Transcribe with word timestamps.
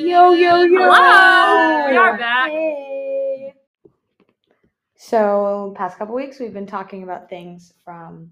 Yo, 0.00 0.32
yo, 0.32 0.62
yo. 0.62 0.78
Hello. 0.78 1.90
We 1.90 1.96
are 1.98 2.16
back. 2.16 2.50
Hey. 2.50 3.52
So, 4.96 5.74
past 5.76 5.98
couple 5.98 6.14
weeks, 6.14 6.40
we've 6.40 6.54
been 6.54 6.66
talking 6.66 7.02
about 7.02 7.28
things 7.28 7.74
from 7.84 8.30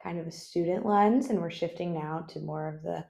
kind 0.00 0.20
of 0.20 0.28
a 0.28 0.30
student 0.30 0.86
lens, 0.86 1.28
and 1.28 1.40
we're 1.40 1.50
shifting 1.50 1.92
now 1.92 2.24
to 2.28 2.38
more 2.38 2.68
of 2.68 2.84
the 2.84 3.04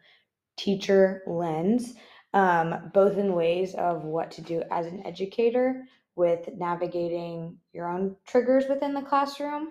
teacher 0.56 1.22
lens, 1.26 1.92
um, 2.32 2.90
both 2.94 3.18
in 3.18 3.34
ways 3.34 3.74
of 3.74 4.04
what 4.04 4.30
to 4.30 4.40
do 4.40 4.62
as 4.70 4.86
an 4.86 5.06
educator 5.06 5.82
with 6.16 6.48
navigating 6.56 7.58
your 7.74 7.90
own 7.90 8.16
triggers 8.26 8.64
within 8.70 8.94
the 8.94 9.02
classroom 9.02 9.68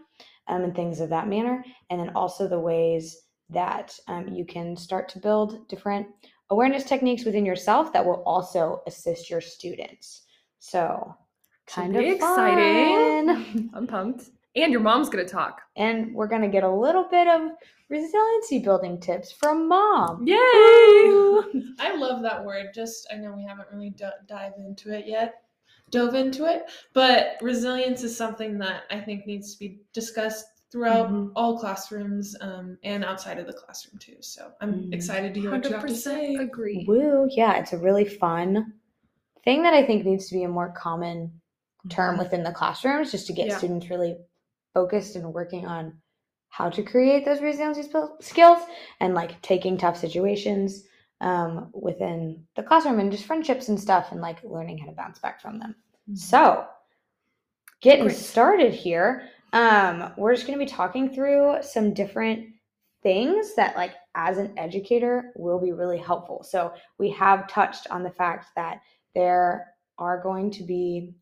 um, 0.47 0.63
and 0.63 0.75
things 0.75 0.99
of 0.99 1.09
that 1.09 1.27
manner, 1.27 1.65
and 1.89 1.99
then 1.99 2.11
also 2.13 2.47
the 2.47 2.59
ways 2.59 3.17
that 3.49 3.97
um, 4.07 4.27
you 4.27 4.45
can 4.45 4.77
start 4.77 5.09
to 5.09 5.19
build 5.19 5.67
different 5.67 6.05
awareness 6.51 6.83
techniques 6.83 7.25
within 7.25 7.45
yourself 7.45 7.91
that 7.93 8.05
will 8.05 8.21
also 8.25 8.81
assist 8.85 9.29
your 9.29 9.41
students. 9.41 10.23
So, 10.59 11.15
kind 11.65 11.93
be 11.93 12.09
of 12.09 12.15
exciting. 12.15 13.27
fun. 13.27 13.69
I'm 13.73 13.87
pumped. 13.87 14.29
And 14.55 14.71
your 14.71 14.81
mom's 14.81 15.09
gonna 15.09 15.25
talk. 15.27 15.61
and 15.77 16.13
we're 16.13 16.27
going 16.27 16.41
to 16.41 16.49
get 16.49 16.63
a 16.63 16.69
little 16.69 17.05
bit 17.09 17.25
of 17.27 17.51
resiliency 17.89 18.59
building 18.59 18.99
tips 18.99 19.31
from 19.31 19.67
mom. 19.67 20.27
Yay! 20.27 20.35
I 21.79 21.95
love 21.95 22.21
that 22.23 22.43
word. 22.43 22.73
Just 22.75 23.07
I 23.11 23.15
know 23.15 23.31
we 23.31 23.45
haven't 23.45 23.69
really 23.71 23.91
d- 23.91 24.05
dive 24.27 24.53
into 24.57 24.93
it 24.93 25.07
yet, 25.07 25.43
dove 25.89 26.15
into 26.15 26.45
it, 26.53 26.69
but 26.93 27.37
resilience 27.41 28.03
is 28.03 28.15
something 28.15 28.57
that 28.59 28.83
I 28.91 28.99
think 28.99 29.25
needs 29.25 29.53
to 29.53 29.59
be 29.59 29.79
discussed 29.93 30.45
throughout 30.71 31.09
Mhm. 31.09 31.31
all 31.35 31.59
classrooms 31.59 32.35
um, 32.41 32.77
and 32.83 33.03
outside 33.03 33.37
of 33.37 33.45
the 33.45 33.53
classroom 33.53 33.99
too. 33.99 34.17
So 34.21 34.53
I'm 34.61 34.73
Mhm. 34.73 34.93
excited 34.93 35.33
to 35.33 35.39
hear 35.39 35.51
what 35.51 35.67
you 35.67 35.75
have 35.75 35.85
to 35.85 35.93
say. 35.95 36.35
agree. 36.37 36.85
Woo, 36.87 37.27
yeah, 37.31 37.57
it's 37.57 37.73
a 37.73 37.77
really 37.77 38.05
fun 38.05 38.73
thing 39.43 39.63
that 39.63 39.73
I 39.73 39.83
think 39.85 40.05
needs 40.05 40.27
to 40.29 40.35
be 40.35 40.43
a 40.43 40.49
more 40.49 40.71
common 40.71 41.41
term 41.89 42.17
within 42.17 42.43
the 42.43 42.51
classrooms 42.51 43.11
just 43.11 43.27
to 43.27 43.33
get 43.33 43.47
Yeah. 43.47 43.57
students 43.57 43.89
really 43.89 44.17
focused 44.73 45.15
and 45.15 45.33
working 45.33 45.65
on 45.65 45.99
how 46.49 46.69
to 46.69 46.83
create 46.83 47.25
those 47.25 47.41
resiliency 47.41 47.89
skills 48.19 48.59
and 48.99 49.13
like 49.13 49.41
taking 49.41 49.77
tough 49.77 49.97
situations 49.97 50.85
um, 51.21 51.69
within 51.73 52.45
the 52.55 52.63
classroom 52.63 52.99
and 52.99 53.11
just 53.11 53.25
friendships 53.25 53.67
and 53.69 53.79
stuff 53.79 54.11
and 54.11 54.21
like 54.21 54.43
learning 54.43 54.77
how 54.77 54.85
to 54.85 54.91
bounce 54.93 55.19
back 55.19 55.41
from 55.41 55.59
them. 55.59 55.75
So, 56.13 56.67
getting 57.81 58.05
Great. 58.05 58.17
started 58.17 58.73
here, 58.73 59.29
um, 59.53 60.13
we're 60.17 60.33
just 60.33 60.47
going 60.47 60.57
to 60.57 60.65
be 60.65 60.69
talking 60.69 61.13
through 61.13 61.57
some 61.61 61.93
different 61.93 62.47
things 63.03 63.55
that, 63.55 63.75
like, 63.75 63.93
as 64.15 64.37
an 64.37 64.53
educator, 64.57 65.31
will 65.35 65.59
be 65.59 65.71
really 65.71 65.97
helpful. 65.97 66.43
So, 66.43 66.73
we 66.97 67.09
have 67.11 67.47
touched 67.47 67.87
on 67.89 68.03
the 68.03 68.11
fact 68.11 68.47
that 68.55 68.81
there 69.15 69.67
are 69.97 70.21
going 70.21 70.51
to 70.51 70.63
be 70.63 71.13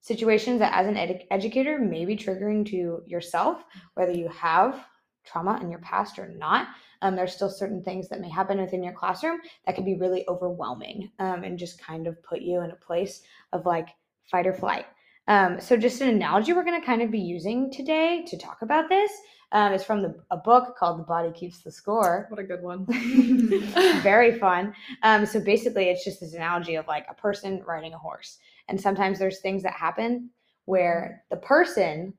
situations 0.00 0.58
that, 0.60 0.74
as 0.74 0.86
an 0.86 0.94
edu- 0.94 1.26
educator, 1.30 1.78
may 1.78 2.04
be 2.04 2.16
triggering 2.16 2.66
to 2.70 3.02
yourself, 3.06 3.64
whether 3.94 4.12
you 4.12 4.28
have 4.28 4.84
trauma 5.24 5.58
in 5.60 5.70
your 5.70 5.80
past 5.80 6.18
or 6.18 6.28
not. 6.28 6.68
Um, 7.02 7.14
there's 7.14 7.34
still 7.34 7.50
certain 7.50 7.82
things 7.82 8.08
that 8.08 8.20
may 8.20 8.30
happen 8.30 8.60
within 8.60 8.82
your 8.82 8.92
classroom 8.92 9.38
that 9.66 9.74
can 9.74 9.84
be 9.84 9.96
really 9.96 10.24
overwhelming 10.28 11.10
um, 11.18 11.44
and 11.44 11.58
just 11.58 11.80
kind 11.80 12.06
of 12.06 12.20
put 12.22 12.40
you 12.40 12.62
in 12.62 12.70
a 12.70 12.76
place 12.76 13.22
of 13.52 13.66
like 13.66 13.88
fight 14.30 14.46
or 14.46 14.54
flight. 14.54 14.86
Um, 15.28 15.60
so, 15.60 15.76
just 15.76 16.00
an 16.00 16.08
analogy 16.08 16.54
we're 16.54 16.64
going 16.64 16.80
to 16.80 16.86
kind 16.86 17.02
of 17.02 17.10
be 17.10 17.20
using 17.20 17.70
today 17.70 18.24
to 18.26 18.38
talk 18.38 18.62
about 18.62 18.88
this 18.88 19.12
um, 19.52 19.74
is 19.74 19.84
from 19.84 20.00
the, 20.00 20.16
a 20.30 20.38
book 20.38 20.74
called 20.76 20.98
The 20.98 21.04
Body 21.04 21.30
Keeps 21.32 21.60
the 21.60 21.70
Score. 21.70 22.26
What 22.30 22.40
a 22.40 22.44
good 22.44 22.62
one. 22.62 22.86
Very 24.02 24.38
fun. 24.38 24.74
Um, 25.02 25.26
so, 25.26 25.38
basically, 25.38 25.90
it's 25.90 26.02
just 26.02 26.20
this 26.20 26.32
analogy 26.32 26.76
of 26.76 26.86
like 26.86 27.06
a 27.10 27.14
person 27.14 27.62
riding 27.66 27.92
a 27.92 27.98
horse. 27.98 28.38
And 28.68 28.80
sometimes 28.80 29.18
there's 29.18 29.40
things 29.40 29.62
that 29.64 29.74
happen 29.74 30.30
where 30.64 31.24
the 31.30 31.36
person 31.36 32.14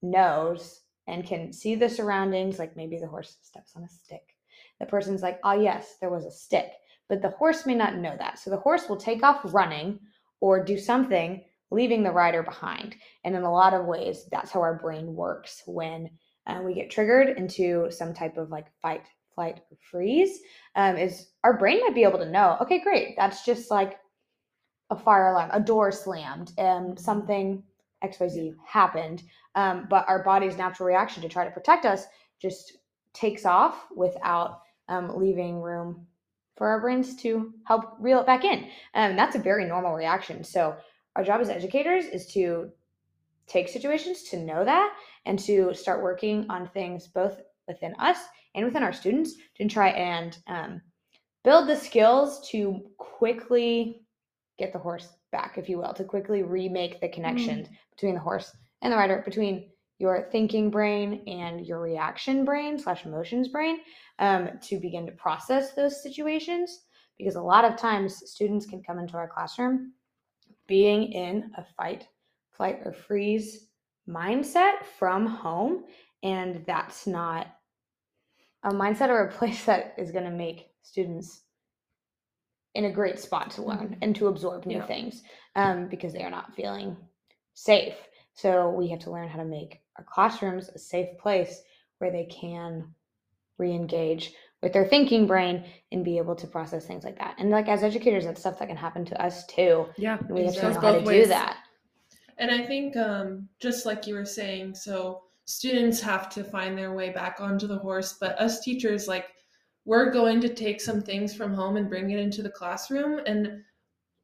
knows 0.00 0.80
and 1.06 1.26
can 1.26 1.52
see 1.52 1.74
the 1.74 1.88
surroundings, 1.88 2.58
like 2.58 2.76
maybe 2.76 2.98
the 2.98 3.06
horse 3.06 3.36
steps 3.42 3.72
on 3.76 3.84
a 3.84 3.88
stick. 3.88 4.36
The 4.80 4.86
person's 4.86 5.22
like, 5.22 5.38
oh, 5.44 5.52
yes, 5.52 5.96
there 6.00 6.10
was 6.10 6.24
a 6.24 6.30
stick. 6.30 6.72
But 7.10 7.20
the 7.20 7.30
horse 7.30 7.66
may 7.66 7.74
not 7.74 7.96
know 7.96 8.16
that. 8.18 8.38
So 8.38 8.48
the 8.48 8.56
horse 8.56 8.88
will 8.88 8.96
take 8.96 9.22
off 9.22 9.40
running 9.52 10.00
or 10.40 10.64
do 10.64 10.78
something, 10.78 11.44
leaving 11.74 12.02
the 12.02 12.10
rider 12.10 12.42
behind. 12.42 12.94
And 13.24 13.34
in 13.34 13.42
a 13.42 13.52
lot 13.52 13.74
of 13.74 13.86
ways, 13.86 14.26
that's 14.30 14.50
how 14.50 14.60
our 14.60 14.78
brain 14.78 15.14
works 15.14 15.62
when 15.66 16.10
uh, 16.46 16.60
we 16.64 16.74
get 16.74 16.90
triggered 16.90 17.36
into 17.36 17.90
some 17.90 18.14
type 18.14 18.36
of 18.36 18.50
like 18.50 18.66
fight, 18.80 19.02
flight, 19.34 19.60
or 19.70 19.76
freeze. 19.90 20.40
Um, 20.76 20.96
is 20.96 21.28
our 21.42 21.58
brain 21.58 21.80
might 21.80 21.94
be 21.94 22.04
able 22.04 22.18
to 22.18 22.30
know, 22.30 22.56
okay, 22.60 22.80
great, 22.80 23.14
that's 23.16 23.44
just 23.44 23.70
like 23.70 23.98
a 24.90 24.96
fire 24.96 25.32
alarm, 25.32 25.50
a 25.52 25.60
door 25.60 25.90
slammed, 25.90 26.52
and 26.58 26.98
something 26.98 27.62
XYZ 28.04 28.54
happened. 28.66 29.22
Um, 29.54 29.86
but 29.88 30.08
our 30.08 30.22
body's 30.22 30.56
natural 30.56 30.86
reaction 30.86 31.22
to 31.22 31.28
try 31.28 31.44
to 31.44 31.50
protect 31.50 31.86
us 31.86 32.04
just 32.40 32.78
takes 33.12 33.44
off 33.46 33.86
without 33.96 34.60
um, 34.88 35.16
leaving 35.16 35.60
room 35.60 36.06
for 36.56 36.68
our 36.68 36.80
brains 36.80 37.16
to 37.16 37.52
help 37.64 37.96
reel 37.98 38.20
it 38.20 38.26
back 38.26 38.44
in. 38.44 38.68
Um, 38.94 39.16
that's 39.16 39.36
a 39.36 39.40
very 39.40 39.64
normal 39.64 39.94
reaction. 39.94 40.44
So, 40.44 40.76
our 41.16 41.24
job 41.24 41.40
as 41.40 41.48
educators 41.48 42.06
is 42.06 42.26
to 42.28 42.70
take 43.46 43.68
situations 43.68 44.22
to 44.24 44.38
know 44.38 44.64
that 44.64 44.94
and 45.26 45.38
to 45.38 45.72
start 45.74 46.02
working 46.02 46.46
on 46.48 46.68
things 46.68 47.06
both 47.06 47.40
within 47.68 47.94
us 47.98 48.18
and 48.54 48.64
within 48.64 48.82
our 48.82 48.92
students 48.92 49.34
to 49.56 49.68
try 49.68 49.88
and 49.90 50.38
um, 50.46 50.80
build 51.42 51.68
the 51.68 51.76
skills 51.76 52.48
to 52.50 52.80
quickly 52.98 54.02
get 54.58 54.72
the 54.72 54.78
horse 54.78 55.08
back, 55.32 55.58
if 55.58 55.68
you 55.68 55.78
will, 55.78 55.92
to 55.92 56.04
quickly 56.04 56.42
remake 56.42 57.00
the 57.00 57.08
connections 57.08 57.68
between 57.90 58.14
the 58.14 58.20
horse 58.20 58.56
and 58.82 58.92
the 58.92 58.96
rider, 58.96 59.22
between 59.24 59.68
your 59.98 60.28
thinking 60.30 60.70
brain 60.70 61.22
and 61.26 61.66
your 61.66 61.80
reaction 61.80 62.44
brain 62.44 62.78
slash 62.78 63.04
emotions 63.04 63.48
brain, 63.48 63.78
um, 64.18 64.50
to 64.62 64.78
begin 64.78 65.06
to 65.06 65.12
process 65.12 65.72
those 65.72 66.02
situations. 66.02 66.84
Because 67.18 67.36
a 67.36 67.42
lot 67.42 67.64
of 67.64 67.76
times 67.76 68.22
students 68.30 68.66
can 68.66 68.82
come 68.82 68.98
into 68.98 69.16
our 69.16 69.28
classroom 69.28 69.92
being 70.66 71.12
in 71.12 71.50
a 71.56 71.64
fight, 71.76 72.06
flight, 72.50 72.80
or 72.84 72.92
freeze 72.92 73.66
mindset 74.08 74.84
from 74.98 75.26
home, 75.26 75.84
and 76.22 76.64
that's 76.66 77.06
not 77.06 77.46
a 78.62 78.70
mindset 78.70 79.08
or 79.08 79.26
a 79.26 79.32
place 79.32 79.64
that 79.66 79.94
is 79.98 80.10
going 80.10 80.24
to 80.24 80.30
make 80.30 80.68
students 80.82 81.42
in 82.74 82.86
a 82.86 82.92
great 82.92 83.18
spot 83.20 83.50
to 83.52 83.62
learn 83.62 83.96
and 84.02 84.16
to 84.16 84.26
absorb 84.26 84.66
new 84.66 84.78
Yeah. 84.78 84.86
things 84.86 85.22
um, 85.54 85.88
because 85.88 86.12
they 86.12 86.22
are 86.24 86.30
not 86.30 86.54
feeling 86.56 86.96
safe. 87.54 87.94
So 88.34 88.70
we 88.70 88.88
have 88.88 88.98
to 89.00 89.12
learn 89.12 89.28
how 89.28 89.38
to 89.38 89.44
make 89.44 89.80
our 89.96 90.04
classrooms 90.04 90.68
a 90.70 90.78
safe 90.78 91.16
place 91.18 91.62
where 91.98 92.10
they 92.10 92.24
can 92.24 92.92
re-engage 93.58 94.32
with 94.64 94.72
their 94.72 94.86
thinking 94.86 95.26
brain 95.26 95.62
and 95.92 96.04
be 96.04 96.18
able 96.18 96.34
to 96.34 96.46
process 96.46 96.86
things 96.86 97.04
like 97.04 97.18
that. 97.18 97.36
And 97.38 97.50
like 97.50 97.68
as 97.68 97.84
educators, 97.84 98.24
that's 98.24 98.40
stuff 98.40 98.58
that 98.58 98.66
can 98.66 98.76
happen 98.76 99.04
to 99.04 99.22
us 99.22 99.46
too. 99.46 99.86
Yeah. 99.96 100.18
We 100.28 100.46
have 100.46 100.54
to 100.54 100.60
Goes 100.62 100.74
know 100.74 100.80
how 100.80 100.92
to 100.92 101.00
both 101.02 101.08
do 101.08 101.26
that. 101.26 101.58
And 102.38 102.50
I 102.50 102.64
think 102.66 102.96
um, 102.96 103.48
just 103.60 103.86
like 103.86 104.06
you 104.06 104.14
were 104.14 104.24
saying, 104.24 104.74
so 104.74 105.22
students 105.44 106.00
have 106.00 106.30
to 106.30 106.42
find 106.42 106.76
their 106.76 106.94
way 106.94 107.10
back 107.10 107.40
onto 107.40 107.66
the 107.66 107.78
horse, 107.78 108.14
but 108.18 108.36
us 108.40 108.60
teachers, 108.60 109.06
like, 109.06 109.26
we're 109.84 110.10
going 110.10 110.40
to 110.40 110.48
take 110.48 110.80
some 110.80 111.02
things 111.02 111.34
from 111.34 111.52
home 111.52 111.76
and 111.76 111.90
bring 111.90 112.10
it 112.10 112.18
into 112.18 112.42
the 112.42 112.48
classroom. 112.48 113.20
And 113.26 113.62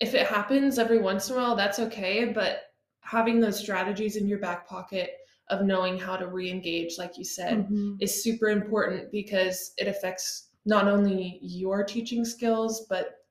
if 0.01 0.15
it 0.15 0.27
happens 0.27 0.79
every 0.79 0.99
once 0.99 1.29
in 1.29 1.37
a 1.37 1.39
while, 1.39 1.55
that's 1.55 1.79
okay. 1.79 2.25
But 2.25 2.63
having 3.03 3.41
those 3.41 3.61
strategies 3.61 4.17
in 4.17 4.27
your 4.27 4.39
back 4.39 4.67
pocket 4.67 5.11
of 5.51 5.63
knowing 5.63 5.99
how 5.99 6.17
to 6.17 6.27
re 6.29 6.51
engage, 6.51 6.97
like 6.97 7.19
you 7.19 7.25
said, 7.25 7.69
Mhm. 7.69 7.97
is 8.01 8.23
super 8.23 8.49
important 8.49 9.11
because 9.11 9.73
it 9.77 9.89
affects 9.89 10.49
not 10.65 10.89
only 10.89 11.39
your 11.43 11.85
teaching 11.85 12.25
skills, 12.25 12.87
but 12.89 13.25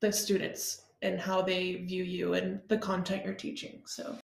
the 0.00 0.12
students 0.12 0.82
and 1.02 1.20
how 1.20 1.42
they 1.42 1.76
view 1.76 2.02
you 2.02 2.34
and 2.34 2.60
the 2.68 2.78
content 2.78 3.24
you're 3.24 3.34
teaching. 3.34 3.82
So. 3.86 4.18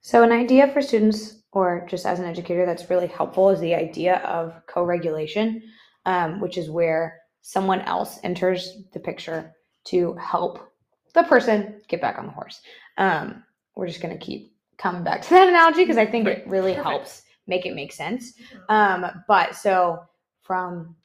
So, 0.00 0.22
an 0.22 0.30
idea 0.30 0.68
for 0.68 0.80
students, 0.80 1.42
or 1.52 1.86
just 1.88 2.06
as 2.06 2.20
an 2.20 2.26
educator, 2.26 2.64
that's 2.64 2.90
really 2.90 3.08
helpful 3.08 3.50
is 3.50 3.60
the 3.60 3.74
idea 3.74 4.18
of 4.18 4.54
co 4.66 4.84
regulation, 4.84 5.62
um, 6.04 6.40
which 6.40 6.58
is 6.58 6.70
where 6.70 7.20
someone 7.42 7.80
else 7.82 8.20
enters 8.22 8.84
the 8.92 9.00
picture 9.00 9.54
to 9.84 10.14
help 10.14 10.72
the 11.14 11.22
person 11.24 11.80
get 11.88 12.00
back 12.00 12.18
on 12.18 12.26
the 12.26 12.32
horse. 12.32 12.60
Um, 12.98 13.44
we're 13.74 13.86
just 13.86 14.00
going 14.00 14.16
to 14.16 14.24
keep 14.24 14.55
coming 14.78 15.02
back 15.04 15.22
to 15.22 15.30
that 15.30 15.48
analogy 15.48 15.82
because 15.82 15.96
I 15.98 16.06
think 16.06 16.26
it 16.28 16.46
really 16.46 16.74
Perfect. 16.74 16.88
helps 16.88 17.22
make 17.46 17.66
it 17.66 17.74
make 17.74 17.92
sense. 17.92 18.34
Um, 18.68 19.06
but 19.28 19.54
so, 19.56 20.00
from 20.42 20.96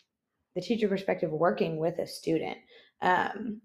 the 0.55 0.61
teacher 0.61 0.87
perspective, 0.87 1.31
working 1.31 1.77
with 1.77 1.99
a 1.99 2.07
student. 2.07 2.57
Um, 3.01 3.61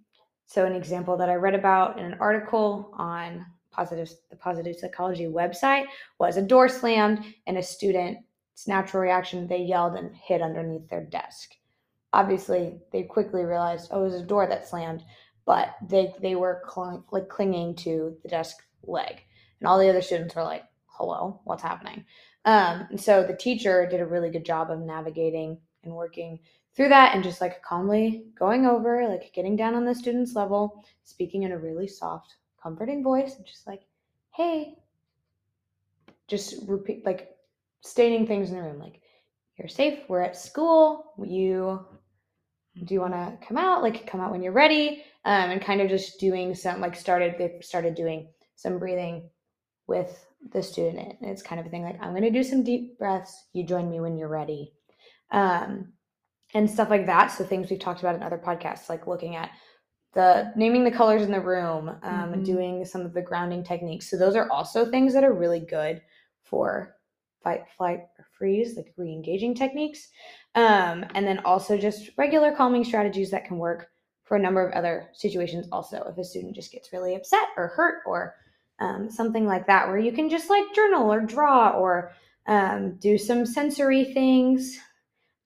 so, 0.47 0.65
an 0.65 0.75
example 0.75 1.17
that 1.17 1.29
I 1.29 1.35
read 1.35 1.55
about 1.55 1.99
in 1.99 2.05
an 2.07 2.17
article 2.21 2.93
on 2.97 3.45
positive 3.71 4.11
the 4.31 4.37
positive 4.37 4.77
psychology 4.77 5.27
website 5.27 5.85
was 6.19 6.37
a 6.37 6.43
door 6.43 6.69
slammed 6.69 7.25
and 7.47 7.59
a 7.59 7.63
student's 7.63 8.67
natural 8.67 9.03
reaction 9.03 9.47
they 9.47 9.59
yelled 9.63 9.97
and 9.97 10.15
hid 10.17 10.41
underneath 10.41 10.89
their 10.89 11.05
desk. 11.05 11.51
obviously 12.13 12.79
they 12.93 13.03
quickly 13.03 13.45
realized, 13.45 13.89
oh, 13.91 14.01
it 14.01 14.05
was 14.05 14.15
a 14.15 14.23
door 14.25 14.47
that 14.47 14.67
slammed, 14.67 15.03
but 15.45 15.75
they 15.89 16.15
they 16.23 16.35
were 16.37 16.63
cl- 16.73 17.05
like 17.11 17.29
clinging 17.29 17.75
to 17.77 18.17
the 18.23 18.29
desk 18.29 18.57
leg, 18.85 19.21
and 19.61 19.69
all 19.69 19.79
the 19.79 19.89
other 19.89 20.03
students 20.03 20.35
were 20.35 20.43
like, 20.43 20.65
hello, 20.87 21.41
what's 21.45 21.63
happening? 21.63 22.05
Um, 22.45 22.87
and 22.91 23.01
so 23.01 23.23
the 23.23 23.37
teacher 23.37 23.87
did 23.91 24.01
a 24.01 24.07
really 24.07 24.31
good 24.31 24.45
job 24.45 24.71
of 24.71 24.81
navigating 24.81 25.59
and 25.85 25.95
working 25.95 26.39
through 26.75 26.89
that 26.91 27.15
and 27.15 27.25
just 27.25 27.41
like 27.41 27.63
calmly 27.63 28.27
going 28.39 28.67
over, 28.67 29.09
like 29.09 29.33
getting 29.35 29.57
down 29.57 29.75
on 29.75 29.85
the 29.85 29.95
student's 29.95 30.35
level, 30.35 30.85
speaking 31.05 31.43
in 31.43 31.53
a 31.53 31.59
really 31.59 31.89
soft, 31.89 32.37
comforting 32.63 33.03
voice, 33.03 33.37
and 33.37 33.47
just 33.47 33.67
like, 33.67 33.83
hey, 34.35 34.75
just 36.29 36.69
repeat, 36.69 37.05
like 37.07 37.37
stating 37.81 38.27
things 38.27 38.51
in 38.51 38.57
the 38.57 38.63
room, 38.63 38.79
like, 38.79 39.01
you're 39.59 39.69
safe, 39.69 40.01
we're 40.09 40.21
at 40.21 40.37
school, 40.37 41.15
you 41.25 41.85
do 42.85 42.95
you 42.95 43.01
want 43.01 43.15
to 43.15 43.39
come 43.47 43.57
out 43.57 43.83
like 43.83 44.07
come 44.07 44.21
out 44.21 44.31
when 44.31 44.43
you're 44.43 44.53
ready 44.53 45.03
um, 45.25 45.51
and 45.51 45.63
kind 45.63 45.81
of 45.81 45.89
just 45.89 46.21
doing 46.21 46.55
some 46.55 46.81
like 46.81 46.95
started 46.95 47.35
they 47.39 47.59
started 47.63 47.95
doing 47.95 48.29
some 48.55 48.79
breathing 48.79 49.29
with 49.87 50.27
the 50.53 50.63
student. 50.63 51.17
And 51.21 51.31
it's 51.31 51.43
kind 51.43 51.61
of 51.61 51.67
a 51.67 51.71
thing 51.71 51.83
like 51.83 51.99
i'm 52.01 52.11
going 52.11 52.23
to 52.23 52.31
do 52.31 52.43
some 52.43 52.63
deep 52.63 52.99
breaths. 52.99 53.47
You 53.53 53.65
join 53.65 53.91
me 53.91 54.01
when 54.01 54.17
you're 54.17 54.29
ready. 54.29 54.73
Um, 55.31 55.93
and 56.55 56.71
stuff 56.71 56.91
like 56.91 57.07
that. 57.07 57.29
So 57.29 57.45
things 57.45 57.69
we've 57.71 57.81
talked 57.81 58.01
about 58.01 58.15
in 58.15 58.23
other 58.23 58.39
podcasts 58.39 58.89
like 58.89 59.07
looking 59.07 59.37
at 59.37 59.51
the 60.15 60.53
naming 60.57 60.85
the 60.85 60.91
colors 60.91 61.23
in 61.23 61.31
the 61.33 61.41
room 61.41 61.89
um, 62.03 62.33
Mhm. 62.33 62.45
doing 62.45 62.85
some 62.85 63.03
of 63.03 63.13
the 63.13 63.21
grounding 63.21 63.63
techniques. 63.63 64.09
So 64.09 64.17
those 64.17 64.37
are 64.37 64.51
also 64.51 64.91
things 64.91 65.13
that 65.13 65.25
are 65.25 65.33
really 65.35 65.61
good 65.61 66.01
for 66.43 66.97
fight 67.43 67.69
flight 67.77 68.01
or 68.19 68.25
freeze 68.39 68.77
like 68.77 68.95
re-engaging 68.97 69.55
techniques. 69.55 70.09
Um, 70.55 71.05
and 71.15 71.27
then 71.27 71.41
also 71.41 71.77
just 71.77 72.11
regular 72.17 72.53
calming 72.53 72.85
strategies 72.85 73.31
that 73.31 73.45
can 73.45 73.59
work 73.59 73.89
for 74.25 74.37
a 74.37 74.41
number 74.41 74.67
of 74.67 74.73
other 74.73 75.11
situations 75.13 75.69
also. 75.71 76.03
If 76.09 76.17
a 76.17 76.25
student 76.25 76.55
just 76.55 76.73
gets 76.73 76.93
really 76.93 77.15
upset 77.15 77.49
or 77.57 77.69
hurt 77.69 78.03
or 78.07 78.37
um, 78.79 79.11
something 79.11 79.47
like 79.47 79.67
that 79.67 79.89
where 79.89 79.99
you 79.99 80.13
can 80.13 80.29
just 80.29 80.51
like 80.51 80.75
journal 80.75 81.13
or 81.13 81.21
draw 81.21 81.71
or 81.71 82.13
um, 82.47 82.97
do 82.97 83.19
some 83.19 83.47
sensory 83.47 84.05
things. 84.05 84.79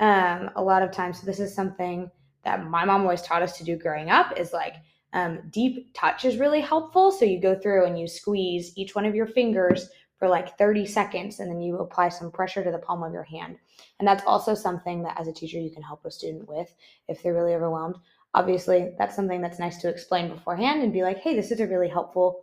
Um, 0.00 0.50
a 0.56 0.62
lot 0.62 0.82
of 0.82 0.92
times 0.92 1.20
so 1.20 1.26
this 1.26 1.40
is 1.40 1.54
something 1.54 2.10
that 2.44 2.64
my 2.64 2.84
mom 2.84 3.02
always 3.02 3.22
taught 3.22 3.42
us 3.42 3.58
to 3.58 3.64
do 3.64 3.76
growing 3.76 4.10
up 4.10 4.38
is 4.38 4.52
like 4.52 4.76
um, 5.12 5.40
deep 5.50 5.92
touch 5.94 6.24
is 6.24 6.38
really 6.38 6.60
helpful. 6.60 7.10
So 7.10 7.24
you 7.24 7.40
go 7.40 7.58
through 7.58 7.86
and 7.86 7.98
you 7.98 8.06
squeeze 8.06 8.72
each 8.76 8.94
one 8.94 9.04
of 9.04 9.14
your 9.14 9.26
fingers 9.26 9.88
for 10.18 10.28
like 10.28 10.56
30 10.58 10.86
seconds 10.86 11.40
and 11.40 11.50
then 11.50 11.60
you 11.60 11.78
apply 11.78 12.10
some 12.10 12.30
pressure 12.30 12.62
to 12.62 12.70
the 12.70 12.78
palm 12.78 13.02
of 13.02 13.12
your 13.12 13.24
hand. 13.24 13.56
And 13.98 14.06
that's 14.06 14.24
also 14.26 14.54
something 14.54 15.02
that 15.02 15.18
as 15.18 15.28
a 15.28 15.32
teacher 15.32 15.58
you 15.58 15.70
can 15.70 15.82
help 15.82 16.04
a 16.04 16.10
student 16.10 16.48
with 16.48 16.72
if 17.08 17.22
they're 17.22 17.34
really 17.34 17.54
overwhelmed. 17.54 17.96
Obviously 18.34 18.92
that's 18.98 19.16
something 19.16 19.40
that's 19.40 19.58
nice 19.58 19.78
to 19.78 19.88
explain 19.88 20.28
beforehand 20.28 20.82
and 20.82 20.92
be 20.92 21.02
like 21.02 21.18
hey 21.18 21.34
this 21.34 21.50
is 21.50 21.60
a 21.60 21.66
really 21.66 21.88
helpful 21.88 22.42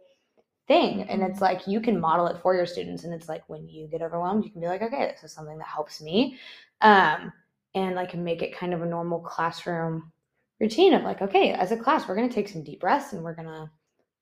thing 0.68 1.04
and 1.04 1.22
it's 1.22 1.42
like 1.42 1.66
you 1.68 1.80
can 1.80 2.00
model 2.00 2.28
it 2.28 2.42
for 2.42 2.54
your 2.54 2.66
students 2.66 3.04
and 3.04 3.14
it's 3.14 3.30
like 3.30 3.48
when 3.48 3.68
you 3.68 3.88
get 3.88 4.02
overwhelmed 4.02 4.44
you 4.44 4.52
can 4.52 4.62
be 4.62 4.68
like 4.68 4.82
okay 4.82 5.12
this 5.12 5.24
is 5.24 5.32
something 5.32 5.58
that 5.58 5.68
helps 5.68 6.02
me 6.02 6.38
um, 6.82 7.32
and 7.74 7.96
like 7.96 8.14
make 8.16 8.42
it 8.42 8.56
kind 8.56 8.74
of 8.74 8.82
a 8.82 8.86
normal 8.86 9.20
classroom 9.20 10.12
routine 10.60 10.94
of 10.94 11.04
like 11.04 11.22
okay 11.22 11.52
as 11.54 11.72
a 11.72 11.78
class 11.78 12.08
we're 12.08 12.16
going 12.16 12.28
to 12.28 12.36
take 12.36 12.50
some 12.50 12.64
deep 12.64 12.82
breaths 12.82 13.14
and 13.14 13.24
we're 13.24 13.36
going 13.36 13.48
to 13.48 13.70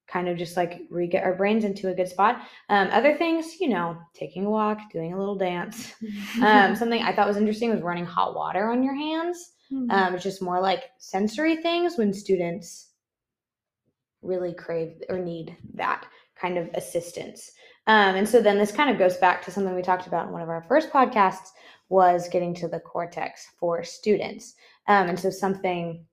kind 0.08 0.30
of 0.30 0.38
just 0.38 0.56
like 0.56 0.82
re 0.92 1.08
get 1.08 1.24
our 1.24 1.34
brains 1.34 1.64
into 1.64 1.90
a 1.90 1.94
good 1.96 2.08
spot. 2.08 2.40
Um, 2.70 2.90
other 2.92 3.18
things 3.18 3.60
you 3.60 3.70
know 3.70 3.98
taking 4.14 4.46
a 4.46 4.50
walk 4.50 4.80
doing 4.92 5.14
a 5.14 5.18
little 5.18 5.36
dance 5.36 5.94
um, 6.42 6.76
something 6.76 7.02
i 7.02 7.16
thought 7.16 7.28
was 7.28 7.38
interesting 7.38 7.72
was 7.72 7.82
running 7.82 8.06
hot 8.06 8.36
water 8.36 8.70
on 8.70 8.84
your 8.84 8.94
hands 8.96 9.54
um, 9.90 10.14
it's 10.14 10.24
just 10.24 10.44
more 10.44 10.62
like 10.62 10.84
sensory 11.00 11.58
things 11.58 11.98
when 11.98 12.14
students 12.14 12.92
really 14.22 14.54
crave 14.54 15.02
or 15.10 15.18
need 15.18 15.58
that 15.74 16.06
kind 16.40 16.58
of 16.58 16.70
assistance. 16.74 17.52
Um, 17.88 18.16
and 18.16 18.28
so 18.28 18.42
then 18.42 18.58
this 18.58 18.72
kind 18.72 18.90
of 18.90 18.98
goes 18.98 19.18
back 19.18 19.44
to 19.44 19.52
something 19.52 19.76
we 19.76 19.82
talked 19.82 20.08
about 20.08 20.28
in 20.28 20.34
one 20.34 20.42
of 20.42 20.50
our 20.50 20.64
first 20.64 20.92
podcasts 20.92 21.50
was 21.90 22.28
getting 22.30 22.54
to 22.56 22.68
the 22.68 22.80
cortex 22.80 23.48
for 23.60 23.84
students. 23.84 24.56
Um, 24.88 25.10
and 25.10 25.20
so 25.20 25.30
something 25.30 26.06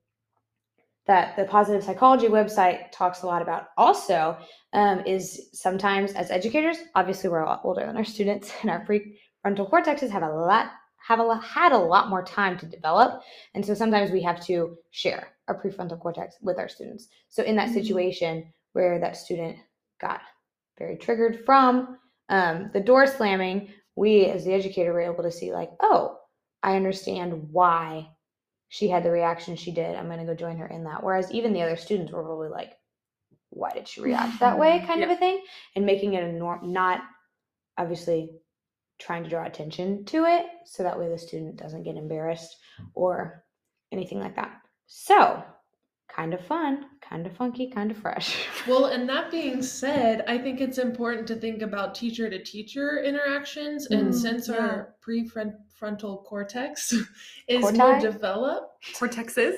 that 1.06 1.34
the 1.36 1.44
positive 1.44 1.82
psychology 1.82 2.28
website 2.28 2.90
talks 2.92 3.22
a 3.22 3.26
lot 3.26 3.42
about 3.42 3.68
also 3.76 4.36
um, 4.72 5.02
is 5.06 5.48
sometimes 5.52 6.12
as 6.12 6.30
educators, 6.30 6.78
obviously 6.94 7.28
we're 7.28 7.42
a 7.42 7.46
lot 7.46 7.62
older 7.64 7.84
than 7.84 7.96
our 7.96 8.04
students 8.04 8.52
and 8.62 8.70
our 8.70 8.84
prefrontal 8.84 9.68
cortexes 9.70 10.10
have 10.10 10.22
a 10.22 10.28
lot 10.28 10.70
have 11.04 11.18
a 11.18 11.22
lot, 11.22 11.42
had 11.42 11.72
a 11.72 11.76
lot 11.76 12.08
more 12.08 12.22
time 12.22 12.56
to 12.56 12.64
develop 12.64 13.22
and 13.54 13.66
so 13.66 13.74
sometimes 13.74 14.12
we 14.12 14.22
have 14.22 14.40
to 14.44 14.78
share 14.92 15.32
our 15.48 15.60
prefrontal 15.60 15.98
cortex 15.98 16.36
with 16.42 16.58
our 16.60 16.68
students 16.68 17.08
so 17.28 17.42
in 17.42 17.56
that 17.56 17.70
Mhm. 17.70 17.74
situation 17.74 18.52
where 18.72 19.00
that 19.00 19.16
student 19.16 19.58
got 20.02 20.20
very 20.78 20.96
triggered 20.96 21.44
from 21.46 21.96
um, 22.28 22.70
the 22.74 22.80
door 22.80 23.06
slamming 23.06 23.68
we 23.96 24.26
as 24.26 24.44
the 24.44 24.52
educator 24.52 24.92
were 24.92 25.00
able 25.00 25.22
to 25.22 25.30
see 25.30 25.52
like 25.52 25.70
oh 25.80 26.18
i 26.62 26.76
understand 26.76 27.48
why 27.50 28.08
she 28.72 28.88
had 28.88 29.04
the 29.04 29.10
reaction 29.10 29.54
she 29.54 29.70
did. 29.70 29.94
I'm 29.94 30.06
going 30.06 30.18
to 30.18 30.24
go 30.24 30.34
join 30.34 30.56
her 30.56 30.66
in 30.66 30.84
that. 30.84 31.02
Whereas 31.02 31.30
even 31.30 31.52
the 31.52 31.60
other 31.60 31.76
students 31.76 32.10
were 32.10 32.22
probably 32.22 32.48
like 32.48 32.72
why 33.50 33.70
did 33.70 33.86
she 33.86 34.00
react 34.00 34.40
that 34.40 34.58
way? 34.58 34.82
kind 34.86 35.04
of 35.04 35.10
a 35.10 35.16
thing. 35.16 35.42
And 35.76 35.84
making 35.84 36.14
it 36.14 36.24
a 36.24 36.32
norm 36.32 36.72
not 36.72 37.02
obviously 37.76 38.30
trying 38.98 39.24
to 39.24 39.28
draw 39.28 39.44
attention 39.44 40.06
to 40.06 40.24
it 40.24 40.46
so 40.64 40.82
that 40.82 40.98
way 40.98 41.10
the 41.10 41.18
student 41.18 41.56
doesn't 41.56 41.82
get 41.82 41.98
embarrassed 41.98 42.56
or 42.94 43.44
anything 43.92 44.20
like 44.20 44.36
that. 44.36 44.62
So 44.86 45.44
kind 46.14 46.34
of 46.34 46.44
fun 46.46 46.86
kind 47.00 47.26
of 47.26 47.36
funky 47.36 47.68
kind 47.70 47.90
of 47.90 47.96
fresh 47.96 48.36
Well, 48.66 48.86
and 48.86 49.08
that 49.08 49.30
being 49.30 49.62
said, 49.62 50.24
I 50.28 50.38
think 50.38 50.60
it's 50.60 50.78
important 50.78 51.26
to 51.28 51.34
think 51.34 51.62
about 51.62 51.94
teacher 51.94 52.30
to 52.30 52.42
teacher 52.42 53.02
interactions. 53.02 53.86
And 53.86 54.08
Mm, 54.08 54.14
since 54.14 54.48
yeah. 54.48 54.56
our 54.56 54.94
prefrontal 55.04 56.24
cortex 56.24 56.94
is 57.48 57.72
more 57.72 57.98
developed, 57.98 58.76
Cortexes. 58.94 59.56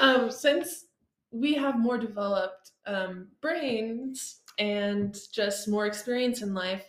um, 0.00 0.30
since 0.30 0.86
we 1.30 1.54
have 1.54 1.78
more 1.78 1.98
developed 1.98 2.72
um, 2.86 3.28
brains 3.40 4.40
and 4.58 5.16
just 5.32 5.68
more 5.68 5.86
experience 5.86 6.42
in 6.42 6.54
life, 6.54 6.84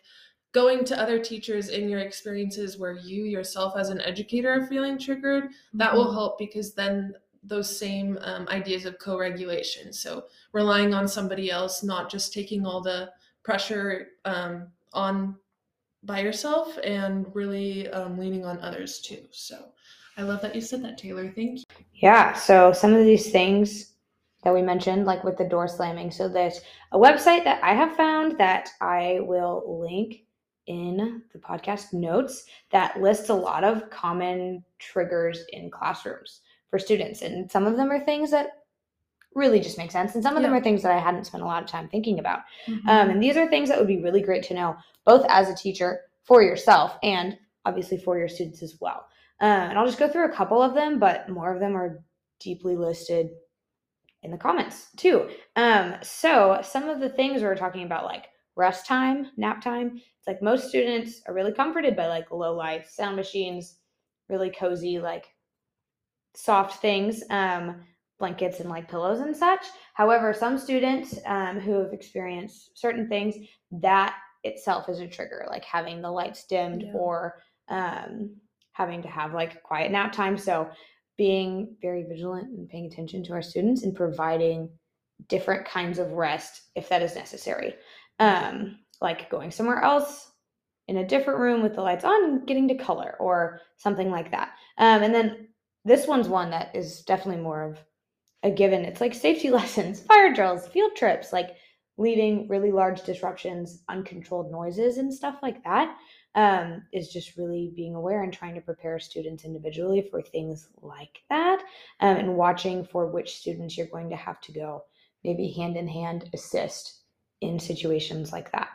going 0.51 0.85
to 0.85 0.99
other 0.99 1.19
teachers 1.19 1.69
in 1.69 1.89
your 1.89 1.99
experiences 1.99 2.77
where 2.79 2.93
you 2.93 3.23
yourself 3.25 3.75
as 3.77 3.89
an 3.89 4.01
educator 4.01 4.49
are 4.49 4.65
feeling 4.67 4.97
triggered, 4.97 5.49
that 5.73 5.93
will 5.93 6.11
help 6.13 6.37
because 6.37 6.73
then 6.73 7.13
those 7.47 7.79
same 7.79 8.17
um, 8.21 8.47
ideas 8.49 8.85
of 8.85 8.99
co-regulation. 8.99 9.93
So 9.93 10.25
relying 10.51 10.93
on 10.93 11.07
somebody 11.07 11.51
else, 11.51 11.83
not 11.83 12.09
just 12.09 12.33
taking 12.33 12.65
all 12.65 12.81
the 12.81 13.11
pressure 13.43 14.07
um, 14.25 14.67
on 14.93 15.35
by 16.03 16.19
yourself, 16.19 16.77
and 16.83 17.25
really 17.33 17.89
um, 17.89 18.17
leaning 18.17 18.45
on 18.45 18.59
others 18.59 18.99
too. 18.99 19.23
So 19.31 19.71
I 20.17 20.21
love 20.21 20.41
that 20.41 20.55
you 20.55 20.61
said 20.61 20.83
that, 20.83 20.97
Taylor. 20.97 21.31
Thank 21.35 21.59
you. 21.59 21.63
Yeah, 21.93 22.33
so 22.33 22.71
some 22.71 22.93
of 22.93 23.05
these 23.05 23.31
things 23.31 23.93
that 24.43 24.53
we 24.53 24.61
mentioned, 24.61 25.05
like 25.05 25.23
with 25.23 25.37
the 25.37 25.49
door 25.49 25.67
slamming. 25.67 26.11
So 26.11 26.29
there's 26.29 26.61
a 26.91 26.97
website 26.97 27.43
that 27.43 27.63
I 27.63 27.73
have 27.73 27.95
found 27.95 28.37
that 28.37 28.69
I 28.79 29.19
will 29.21 29.81
link 29.81 30.21
in 30.67 31.23
the 31.33 31.39
podcast 31.39 31.93
notes 31.93 32.45
that 32.71 33.01
lists 33.01 33.29
a 33.29 33.33
lot 33.33 33.63
of 33.63 33.89
common 33.89 34.63
triggers 34.79 35.43
in 35.53 35.69
classrooms 35.69 36.41
for 36.75 36.79
students. 36.79 37.21
And 37.21 37.49
some 37.49 37.65
of 37.65 37.77
them 37.77 37.89
are 37.89 38.03
things 38.03 38.31
that 38.31 38.49
really 39.33 39.61
just 39.61 39.77
make 39.77 39.91
sense. 39.91 40.13
And 40.13 40.21
some 40.21 40.35
of 40.35 40.43
them 40.43 40.53
are 40.53 40.59
things 40.61 40.83
that 40.83 40.91
I 40.91 40.99
hadn't 40.99 41.23
spent 41.23 41.41
a 41.41 41.45
lot 41.45 41.63
of 41.63 41.69
time 41.69 41.87
thinking 41.87 42.19
about. 42.19 42.41
Mhm. 42.67 42.85
Um, 42.85 43.09
and 43.11 43.23
these 43.23 43.37
are 43.37 43.47
things 43.47 43.69
that 43.69 43.77
would 43.77 43.87
be 43.87 44.01
really 44.01 44.21
great 44.21 44.43
to 44.43 44.53
know, 44.53 44.75
both 45.05 45.25
as 45.29 45.49
a 45.49 45.55
teacher 45.55 46.01
for 46.23 46.41
yourself 46.41 46.97
and 47.01 47.37
obviously 47.63 47.97
for 47.97 48.17
your 48.17 48.27
students 48.27 48.61
as 48.61 48.77
well. 48.81 49.07
Uh, 49.41 49.45
and 49.69 49.79
I'll 49.79 49.85
just 49.85 49.99
go 49.99 50.09
through 50.09 50.25
a 50.25 50.35
couple 50.35 50.61
of 50.61 50.73
them, 50.73 50.99
but 50.99 51.29
more 51.29 51.53
of 51.53 51.61
them 51.61 51.77
are 51.77 52.03
deeply 52.41 52.75
listed 52.75 53.29
in 54.23 54.31
the 54.31 54.37
comments 54.37 54.89
too. 54.97 55.29
Um, 55.55 55.95
so 56.01 56.59
some 56.61 56.89
of 56.89 56.99
the 56.99 57.09
things 57.09 57.41
we 57.41 57.47
we're 57.47 57.55
talking 57.55 57.85
about, 57.85 58.03
like 58.03 58.25
rest 58.57 58.85
time, 58.85 59.31
nap 59.37 59.61
time, 59.61 59.95
it's 59.95 60.27
like 60.27 60.41
most 60.41 60.67
students 60.67 61.21
are 61.25 61.33
really 61.33 61.53
comforted 61.53 61.95
by 61.95 62.07
like 62.07 62.31
low 62.31 62.53
lights, 62.53 62.97
sound 62.97 63.15
machines, 63.15 63.77
really 64.27 64.49
cozy, 64.49 64.99
like 64.99 65.34
soft 66.35 66.81
things, 66.81 67.23
um, 67.29 67.81
blankets 68.19 68.59
and 68.59 68.69
like 68.69 68.89
pillows 68.89 69.19
and 69.19 69.35
such. 69.35 69.65
However, 69.93 70.33
some 70.33 70.57
students 70.57 71.19
um, 71.25 71.59
who 71.59 71.73
have 71.73 71.93
experienced 71.93 72.77
certain 72.77 73.07
things, 73.09 73.35
that 73.71 74.15
itself 74.43 74.87
is 74.89 74.99
a 74.99 75.07
trigger, 75.07 75.45
like 75.49 75.65
having 75.65 76.01
the 76.01 76.11
lights 76.11 76.45
dimmed 76.45 76.83
Yeah. 76.83 76.93
or 76.93 77.35
um, 77.67 78.35
having 78.73 79.01
to 79.01 79.07
have 79.07 79.33
like 79.33 79.61
quiet 79.63 79.91
nap 79.91 80.11
time. 80.11 80.37
So, 80.37 80.69
being 81.17 81.77
very 81.81 82.03
vigilant 82.03 82.49
and 82.49 82.67
paying 82.67 82.87
attention 82.87 83.23
to 83.23 83.31
our 83.33 83.41
students 83.41 83.83
and 83.83 83.95
providing 83.95 84.69
different 85.29 85.65
kinds 85.65 85.97
of 85.97 86.11
rest 86.11 86.63
if 86.75 86.89
that 86.89 87.01
is 87.01 87.15
necessary. 87.15 87.73
Um, 88.19 88.79
like 89.01 89.29
going 89.29 89.51
somewhere 89.51 89.81
else 89.81 90.31
in 90.87 90.97
a 90.97 91.07
different 91.07 91.39
room 91.39 91.63
with 91.63 91.73
the 91.75 91.81
lights 91.81 92.03
on 92.03 92.23
and 92.25 92.47
getting 92.47 92.67
to 92.67 92.75
color 92.75 93.15
or 93.19 93.61
something 93.77 94.11
like 94.11 94.31
that. 94.31 94.49
Um, 94.77 95.03
and 95.03 95.13
then 95.15 95.47
this 95.85 96.07
one's 96.07 96.27
one 96.27 96.49
that 96.49 96.75
is 96.75 97.01
definitely 97.03 97.41
more 97.41 97.63
of 97.63 97.79
a 98.43 98.51
given. 98.51 98.83
It's 98.83 99.01
like 99.01 99.13
safety 99.13 99.49
lessons, 99.51 100.01
fire 100.01 100.33
drills, 100.33 100.67
field 100.67 100.95
trips, 100.95 101.31
like 101.31 101.51
leaving 101.97 102.47
really 102.49 102.71
large 102.71 103.03
disruptions, 103.03 103.83
uncontrolled 103.87 104.51
noises, 104.51 104.97
and 104.97 105.13
stuff 105.13 105.37
like 105.41 105.63
that. 105.63 105.95
Um, 106.33 106.83
is 106.91 107.13
just 107.13 107.37
really 107.37 107.71
being 107.77 107.95
aware 107.95 108.21
and 108.21 108.33
trying 108.33 108.55
to 108.55 108.61
prepare 108.61 108.99
students 108.99 109.45
individually 109.45 110.05
for 110.11 110.21
things 110.21 110.67
like 110.81 111.21
that 111.29 111.63
um, 112.01 112.17
and 112.17 112.35
watching 112.35 112.83
for 112.83 113.07
which 113.07 113.37
students 113.37 113.77
you're 113.77 113.87
going 113.87 114.09
to 114.09 114.17
have 114.17 114.41
to 114.41 114.51
go 114.51 114.83
maybe 115.23 115.49
hand 115.51 115.77
in 115.77 115.87
hand 115.87 116.29
assist 116.33 117.03
in 117.39 117.57
situations 117.57 118.33
like 118.33 118.51
that. 118.51 118.67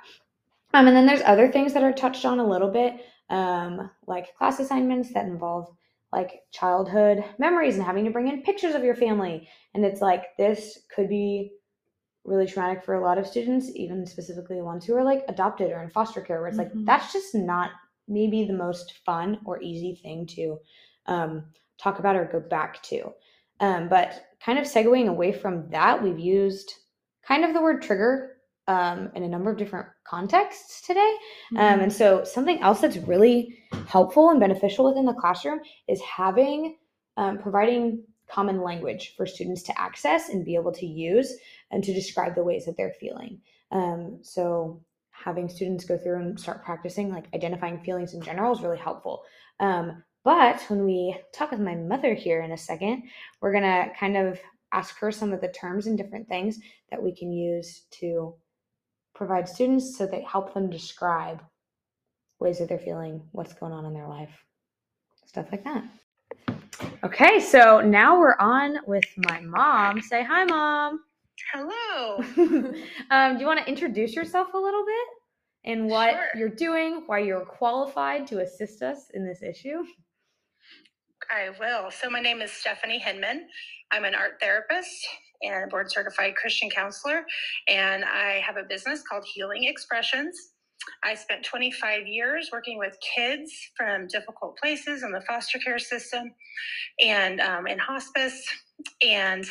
Um, 0.73 0.87
and 0.87 0.97
then 0.97 1.07
there's 1.07 1.23
other 1.23 1.51
things 1.51 1.75
that 1.75 1.83
are 1.83 1.93
touched 1.93 2.25
on 2.25 2.41
a 2.41 2.47
little 2.47 2.71
bit, 2.71 2.95
um, 3.29 3.91
like 4.07 4.35
class 4.37 4.59
assignments 4.59 5.13
that 5.13 5.27
involve 5.27 5.69
like 6.13 6.43
childhood 6.53 7.25
memories 7.39 7.77
and 7.77 7.85
having 7.85 8.05
to 8.05 8.11
bring 8.11 8.29
in 8.29 8.43
pictures 8.43 8.75
of 8.75 8.85
your 8.85 8.97
family. 8.97 9.49
And 9.75 9.85
it's 9.85 10.01
like 10.01 10.37
this 10.37 10.79
could 10.95 11.09
be 11.09 11.53
really 12.25 12.47
traumatic 12.47 12.85
for 12.85 12.95
a 12.95 13.03
lot 13.03 13.19
of 13.19 13.27
students, 13.27 13.71
even 13.75 14.07
specifically 14.07 14.57
the 14.57 14.65
ones 14.65 14.85
who 14.85 14.95
are 14.95 15.05
like 15.05 15.25
adopted 15.29 15.71
or 15.73 15.83
in 15.83 15.91
foster 15.91 16.21
care, 16.21 16.41
where 16.41 16.49
it's 16.49 16.59
Mhm. 16.59 16.65
like 16.65 16.73
that's 16.87 17.13
just 17.13 17.35
not 17.35 17.71
maybe 18.09 18.45
the 18.45 18.53
most 18.53 18.99
fun 19.05 19.41
or 19.45 19.63
easy 19.63 19.95
thing 19.95 20.27
to 20.27 20.59
um, 21.07 21.45
talk 21.79 21.99
about 21.99 22.17
or 22.17 22.25
go 22.27 22.41
back 22.41 22.83
to. 22.85 23.13
Um, 23.61 23.89
but 23.89 24.27
kind 24.45 24.59
of 24.59 24.65
segueing 24.65 25.09
away 25.09 25.33
from 25.33 25.71
that, 25.71 26.03
we've 26.03 26.19
used 26.19 26.75
kind 27.23 27.45
of 27.45 27.55
the 27.55 27.61
word 27.63 27.83
trigger 27.83 28.37
um, 28.69 29.11
in 29.15 29.23
a 29.23 29.29
number 29.29 29.51
of 29.51 29.57
different 29.57 29.87
contexts 30.05 30.83
today. 30.83 31.15
Um, 31.57 31.81
and 31.81 31.93
so, 31.93 32.25
something 32.25 32.61
else 32.61 32.81
that's 32.81 32.97
really 32.97 33.59
helpful 33.87 34.31
and 34.31 34.41
beneficial 34.41 34.85
within 34.85 35.05
the 35.05 35.15
classroom 35.15 35.61
is 35.89 36.01
having, 36.01 36.77
um, 37.17 37.39
providing 37.39 38.05
common 38.29 38.63
language 38.63 39.15
for 39.17 39.27
students 39.27 39.63
to 39.65 39.81
access 39.81 40.29
and 40.29 40.45
be 40.45 40.55
able 40.55 40.73
to 40.73 40.87
use 40.87 41.37
and 41.73 41.83
to 41.83 41.93
describe 41.93 42.35
the 42.35 42.45
ways 42.45 42.65
that 42.65 42.77
they're 42.77 42.95
feeling. 43.01 43.41
Um, 43.73 44.21
so, 44.23 44.83
having 45.11 45.49
students 45.49 45.85
go 45.85 45.99
through 45.99 46.21
and 46.21 46.39
start 46.39 46.65
practicing, 46.65 47.11
like 47.11 47.27
identifying 47.35 47.83
feelings 47.83 48.15
in 48.15 48.23
general, 48.23 48.53
is 48.53 48.63
really 48.63 48.79
helpful. 48.79 49.23
Um, 49.59 50.03
but 50.25 50.63
when 50.69 50.85
we 50.85 51.17
talk 51.33 51.51
with 51.51 51.61
my 51.61 51.75
mother 51.75 52.15
here 52.15 52.43
in 52.43 52.53
a 52.53 52.57
second, 52.57 53.05
we're 53.41 53.53
going 53.53 53.65
to 53.65 53.91
kind 53.99 54.17
of 54.17 54.39
ask 54.73 54.97
her 54.99 55.11
some 55.11 55.33
of 55.33 55.41
the 55.41 55.49
terms 55.49 55.87
and 55.87 55.97
different 55.97 56.29
things 56.29 56.59
that 56.91 57.03
we 57.03 57.15
can 57.15 57.33
use 57.33 57.83
to 57.91 58.35
provide 59.21 59.47
students 59.47 59.99
so 59.99 60.07
they 60.07 60.23
help 60.23 60.55
them 60.55 60.71
describe 60.71 61.43
ways 62.39 62.59
that 62.59 62.71
they're 62.71 62.79
feeling, 62.79 63.21
what's 63.33 63.53
going 63.53 63.71
on 63.71 63.85
in 63.85 63.93
their 63.93 64.09
life, 64.09 64.31
stuff 65.27 65.45
like 65.53 65.63
that. 65.63 65.85
Okay, 67.05 67.39
so 67.39 67.83
now 67.83 68.19
we're 68.19 68.39
on 68.41 68.79
with 68.87 69.05
my 69.29 69.43
mom. 69.43 70.01
Say 70.01 70.25
hi, 70.25 70.45
mom. 70.45 71.01
Hello. 71.53 72.17
um, 73.11 73.35
do 73.35 73.41
you 73.41 73.47
want 73.47 73.61
to 73.61 73.69
introduce 73.69 74.15
yourself 74.15 74.55
a 74.55 74.59
little 74.59 74.87
bit 74.87 75.71
and 75.71 75.91
what 75.91 76.13
Sure. 76.13 76.29
you're 76.37 76.49
doing, 76.49 77.03
why 77.05 77.19
you're 77.19 77.45
qualified 77.45 78.27
to 78.29 78.39
assist 78.41 78.81
us 78.81 79.11
in 79.13 79.27
this 79.27 79.43
issue? 79.43 79.85
I 81.31 81.51
will. 81.61 81.91
So, 81.91 82.09
my 82.09 82.21
name 82.21 82.41
is 82.41 82.51
Stefanie 82.53 83.03
Hinman. 83.03 83.49
I'm 83.93 84.05
an 84.05 84.15
art 84.15 84.41
therapist 84.41 85.07
and 85.43 85.65
a 85.65 85.67
board 85.69 85.91
certified 85.91 86.35
Christian 86.37 86.71
counselor, 86.71 87.25
and 87.69 88.05
I 88.05 88.43
have 88.47 88.57
a 88.57 88.65
business 88.65 89.03
called 89.03 89.25
Healing 89.35 89.65
Expressions. 89.65 90.53
I 91.05 91.15
spent 91.15 91.45
25 91.45 92.07
years 92.07 92.51
working 92.53 92.79
with 92.79 92.97
kids 93.15 93.53
from 93.77 94.07
difficult 94.07 94.57
places 94.57 95.03
in 95.03 95.13
the 95.13 95.21
foster 95.23 95.59
care 95.59 95.79
system 95.79 96.33
and 97.05 97.41
um, 97.41 97.67
in 97.67 97.79
hospice, 97.79 98.43
and 99.03 99.45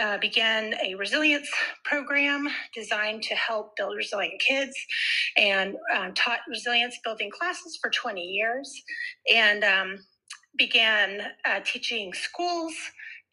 uh, 0.00 0.18
began 0.18 0.74
a 0.84 0.94
resilience 0.94 1.50
program 1.84 2.48
designed 2.74 3.22
to 3.22 3.34
help 3.34 3.74
build 3.76 3.96
resilient 3.96 4.40
kids 4.40 4.74
and 5.36 5.76
um, 5.96 6.12
taught 6.14 6.40
resilience 6.48 6.98
building 7.02 7.30
classes 7.30 7.78
for 7.80 7.90
20 7.90 8.20
years 8.20 8.82
and 9.32 9.64
um, 9.64 9.98
began 10.56 11.20
uh, 11.46 11.60
teaching 11.64 12.12
schools 12.12 12.74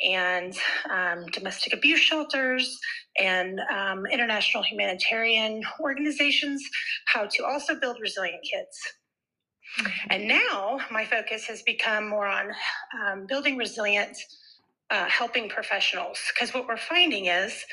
and 0.02 0.54
um, 0.92 1.26
domestic 1.28 1.74
abuse 1.74 2.00
shelters 2.00 2.78
and 3.20 3.60
um, 3.74 4.06
international 4.06 4.64
humanitarian 4.64 5.62
organizations 5.80 6.64
how 7.06 7.26
to 7.26 7.46
also 7.46 7.80
build 7.80 7.98
resilient 8.02 8.42
kids. 8.44 8.78
And 10.10 10.28
now 10.28 10.80
my 10.92 11.06
focus 11.06 11.46
has 11.48 11.62
become 11.64 12.08
more 12.08 12.28
on 12.28 12.52
um, 13.02 13.26
building 13.28 13.58
resilient, 13.58 14.18
uh, 14.90 15.06
helping 15.06 15.50
professionals. 15.50 16.20
Because 16.34 16.54
what 16.54 16.68
we're 16.68 16.78
finding 16.78 17.26
is 17.26 17.66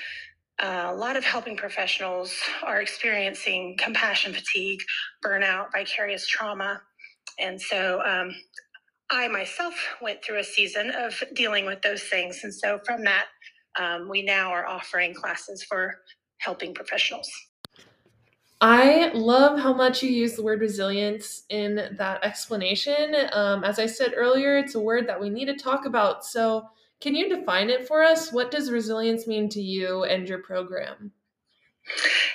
uh, 0.60 0.88
a 0.90 0.94
lot 0.94 1.16
of 1.16 1.24
helping 1.24 1.56
professionals 1.56 2.34
are 2.64 2.80
experiencing 2.80 3.76
compassion 3.78 4.32
fatigue, 4.32 4.80
burnout, 5.24 5.66
vicarious 5.72 6.26
trauma. 6.26 6.80
And 7.38 7.60
so 7.60 8.00
um, 8.04 8.34
I 9.12 9.28
myself 9.28 9.74
went 10.00 10.24
through 10.24 10.40
a 10.40 10.44
season 10.44 10.90
of 10.90 11.22
dealing 11.34 11.66
with 11.66 11.82
those 11.82 12.02
things. 12.02 12.40
And 12.42 12.52
so 12.52 12.80
from 12.86 13.04
that, 13.04 13.26
um, 13.78 14.08
we 14.08 14.22
now 14.22 14.50
are 14.50 14.66
offering 14.66 15.14
classes 15.14 15.62
for 15.62 15.96
helping 16.38 16.72
professionals. 16.72 17.30
I 18.62 19.10
love 19.12 19.58
how 19.58 19.74
much 19.74 20.02
you 20.02 20.10
use 20.10 20.34
the 20.34 20.42
word 20.42 20.60
resilience 20.60 21.42
in 21.50 21.96
that 21.98 22.24
explanation. 22.24 23.14
Um, 23.32 23.64
as 23.64 23.78
I 23.78 23.86
said 23.86 24.14
earlier, 24.16 24.56
it's 24.56 24.76
a 24.76 24.80
word 24.80 25.06
that 25.08 25.20
we 25.20 25.28
need 25.28 25.46
to 25.46 25.56
talk 25.56 25.84
about. 25.84 26.24
So, 26.24 26.68
can 27.00 27.16
you 27.16 27.28
define 27.28 27.68
it 27.68 27.88
for 27.88 28.02
us? 28.04 28.32
What 28.32 28.52
does 28.52 28.70
resilience 28.70 29.26
mean 29.26 29.48
to 29.50 29.60
you 29.60 30.04
and 30.04 30.28
your 30.28 30.38
program? 30.38 31.10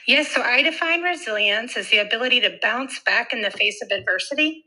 Yes, 0.06 0.28
so 0.36 0.42
I 0.42 0.62
define 0.62 1.02
resilience 1.02 1.78
as 1.78 1.90
the 1.90 2.00
ability 2.00 2.42
to 2.42 2.58
bounce 2.62 3.00
back 3.06 3.32
in 3.32 3.42
the 3.42 3.52
face 3.52 3.82
of 3.82 3.90
adversity, 3.92 4.66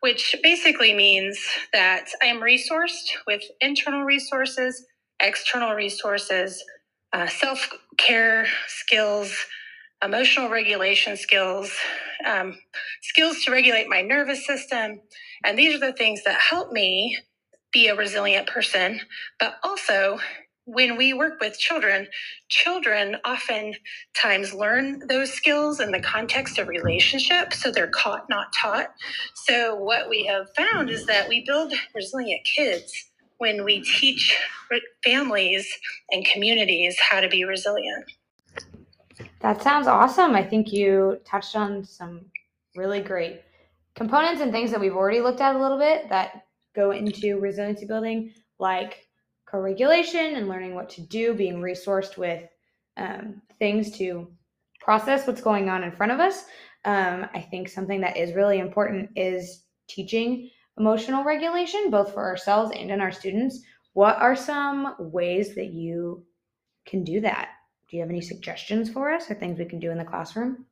which 0.00 0.34
basically 0.42 0.94
means 0.94 1.38
that 1.72 2.06
I 2.22 2.26
am 2.26 2.40
resourced 2.40 3.10
with 3.26 3.42
internal 3.60 4.04
resources, 4.04 4.86
external 5.20 5.74
resources, 5.74 6.62
uh, 7.12 7.26
self 7.26 7.70
care 7.98 8.46
skills, 8.66 9.34
emotional 10.04 10.48
regulation 10.50 11.16
skills, 11.16 11.72
um, 12.26 12.56
skills 13.02 13.42
to 13.44 13.50
regulate 13.50 13.88
my 13.88 14.02
nervous 14.02 14.46
system. 14.46 15.00
And 15.44 15.58
these 15.58 15.74
are 15.74 15.86
the 15.86 15.92
things 15.92 16.24
that 16.24 16.40
help 16.40 16.72
me 16.72 17.18
be 17.72 17.88
a 17.88 17.96
resilient 17.96 18.48
person, 18.48 19.00
but 19.40 19.54
also 19.62 20.18
when 20.68 20.98
we 20.98 21.14
work 21.14 21.40
with 21.40 21.58
children, 21.58 22.06
children 22.50 23.16
oftentimes 23.24 24.52
learn 24.52 25.00
those 25.08 25.32
skills 25.32 25.80
in 25.80 25.92
the 25.92 26.00
context 26.00 26.58
of 26.58 26.68
relationship, 26.68 27.54
so 27.54 27.70
they're 27.70 27.88
caught, 27.88 28.28
not 28.28 28.48
taught. 28.60 28.88
So, 29.34 29.74
what 29.76 30.10
we 30.10 30.26
have 30.26 30.48
found 30.54 30.90
is 30.90 31.06
that 31.06 31.26
we 31.26 31.42
build 31.46 31.72
resilient 31.94 32.42
kids 32.44 32.92
when 33.38 33.64
we 33.64 33.80
teach 33.80 34.36
families 35.02 35.66
and 36.10 36.22
communities 36.26 36.98
how 37.00 37.20
to 37.20 37.28
be 37.28 37.44
resilient. 37.44 38.04
That 39.40 39.62
sounds 39.62 39.86
awesome. 39.86 40.34
I 40.34 40.44
think 40.44 40.70
you 40.70 41.18
touched 41.24 41.56
on 41.56 41.82
some 41.82 42.26
really 42.76 43.00
great 43.00 43.40
components 43.94 44.42
and 44.42 44.52
things 44.52 44.70
that 44.72 44.80
we've 44.80 44.94
already 44.94 45.20
looked 45.20 45.40
at 45.40 45.56
a 45.56 45.58
little 45.58 45.78
bit 45.78 46.10
that 46.10 46.44
go 46.76 46.90
into 46.90 47.40
resiliency 47.40 47.86
building, 47.86 48.32
like 48.58 49.07
co-regulation 49.50 50.36
and 50.36 50.48
learning 50.48 50.74
what 50.74 50.90
to 50.90 51.02
do, 51.02 51.34
being 51.34 51.60
resourced 51.60 52.16
with 52.16 52.42
um, 52.96 53.40
things 53.58 53.96
to 53.98 54.30
process 54.80 55.26
what's 55.26 55.40
going 55.40 55.68
on 55.68 55.82
in 55.82 55.92
front 55.92 56.12
of 56.12 56.20
us. 56.20 56.44
Um, 56.84 57.26
I 57.34 57.40
think 57.40 57.68
something 57.68 58.00
that 58.00 58.16
is 58.16 58.34
really 58.34 58.58
important 58.58 59.10
is 59.16 59.64
teaching 59.88 60.50
emotional 60.78 61.24
regulation, 61.24 61.90
both 61.90 62.12
for 62.12 62.24
ourselves 62.24 62.72
and 62.74 62.90
in 62.90 63.00
our 63.00 63.12
students. 63.12 63.60
What 63.94 64.16
are 64.16 64.36
some 64.36 64.94
ways 64.98 65.54
that 65.54 65.72
you 65.72 66.24
can 66.86 67.04
do 67.04 67.20
that? 67.20 67.50
Do 67.90 67.96
you 67.96 68.02
have 68.02 68.10
any 68.10 68.20
suggestions 68.20 68.90
for 68.90 69.10
us 69.10 69.30
or 69.30 69.34
things 69.34 69.58
we 69.58 69.64
can 69.64 69.80
do 69.80 69.90
in 69.90 69.98
the 69.98 70.04
classroom? 70.04 70.66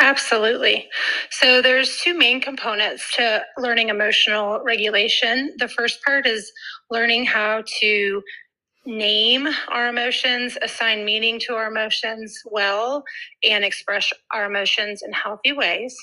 Absolutely. 0.00 0.88
So 1.30 1.60
there's 1.60 1.98
two 1.98 2.14
main 2.14 2.40
components 2.40 3.14
to 3.16 3.42
learning 3.58 3.90
emotional 3.90 4.60
regulation. 4.64 5.54
The 5.58 5.68
first 5.68 6.02
part 6.04 6.26
is 6.26 6.50
learning 6.90 7.26
how 7.26 7.64
to 7.80 8.22
name 8.86 9.48
our 9.68 9.88
emotions, 9.88 10.56
assign 10.62 11.04
meaning 11.04 11.38
to 11.40 11.54
our 11.54 11.68
emotions 11.70 12.40
well, 12.46 13.04
and 13.48 13.64
express 13.64 14.10
our 14.34 14.46
emotions 14.46 15.02
in 15.04 15.12
healthy 15.12 15.52
ways. 15.52 15.96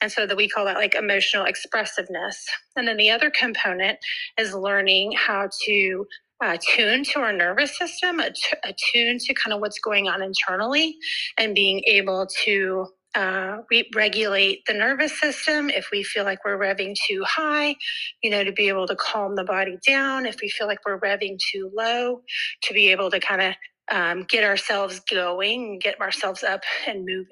And 0.00 0.12
so 0.12 0.26
that 0.26 0.36
we 0.36 0.48
call 0.48 0.64
that 0.66 0.76
like 0.76 0.94
emotional 0.94 1.44
expressiveness. 1.46 2.46
And 2.76 2.88
then 2.88 2.96
the 2.96 3.10
other 3.10 3.30
component 3.30 3.98
is 4.38 4.54
learning 4.54 5.12
how 5.12 5.48
to 5.66 6.06
uh, 6.42 6.56
tune 6.74 7.04
to 7.04 7.20
our 7.20 7.32
nervous 7.32 7.76
system, 7.76 8.20
att- 8.20 8.58
attune 8.64 9.18
to 9.18 9.34
kind 9.34 9.52
of 9.52 9.60
what's 9.60 9.78
going 9.80 10.08
on 10.08 10.22
internally, 10.22 10.96
and 11.36 11.54
being 11.54 11.82
able 11.86 12.26
to 12.44 12.86
uh, 13.14 13.58
we 13.70 13.88
regulate 13.94 14.60
the 14.66 14.74
nervous 14.74 15.18
system 15.18 15.70
if 15.70 15.88
we 15.90 16.02
feel 16.02 16.24
like 16.24 16.44
we're 16.44 16.58
revving 16.58 16.94
too 17.08 17.24
high, 17.24 17.74
you 18.22 18.30
know, 18.30 18.44
to 18.44 18.52
be 18.52 18.68
able 18.68 18.86
to 18.86 18.94
calm 18.96 19.34
the 19.34 19.44
body 19.44 19.76
down. 19.84 20.26
If 20.26 20.36
we 20.42 20.48
feel 20.50 20.66
like 20.66 20.78
we're 20.86 21.00
revving 21.00 21.38
too 21.52 21.70
low, 21.74 22.20
to 22.62 22.74
be 22.74 22.90
able 22.92 23.10
to 23.10 23.18
kind 23.18 23.42
of 23.42 23.54
um, 23.90 24.24
get 24.28 24.44
ourselves 24.44 25.00
going, 25.00 25.78
get 25.78 26.00
ourselves 26.00 26.44
up 26.44 26.60
and 26.86 27.00
moving. 27.00 27.26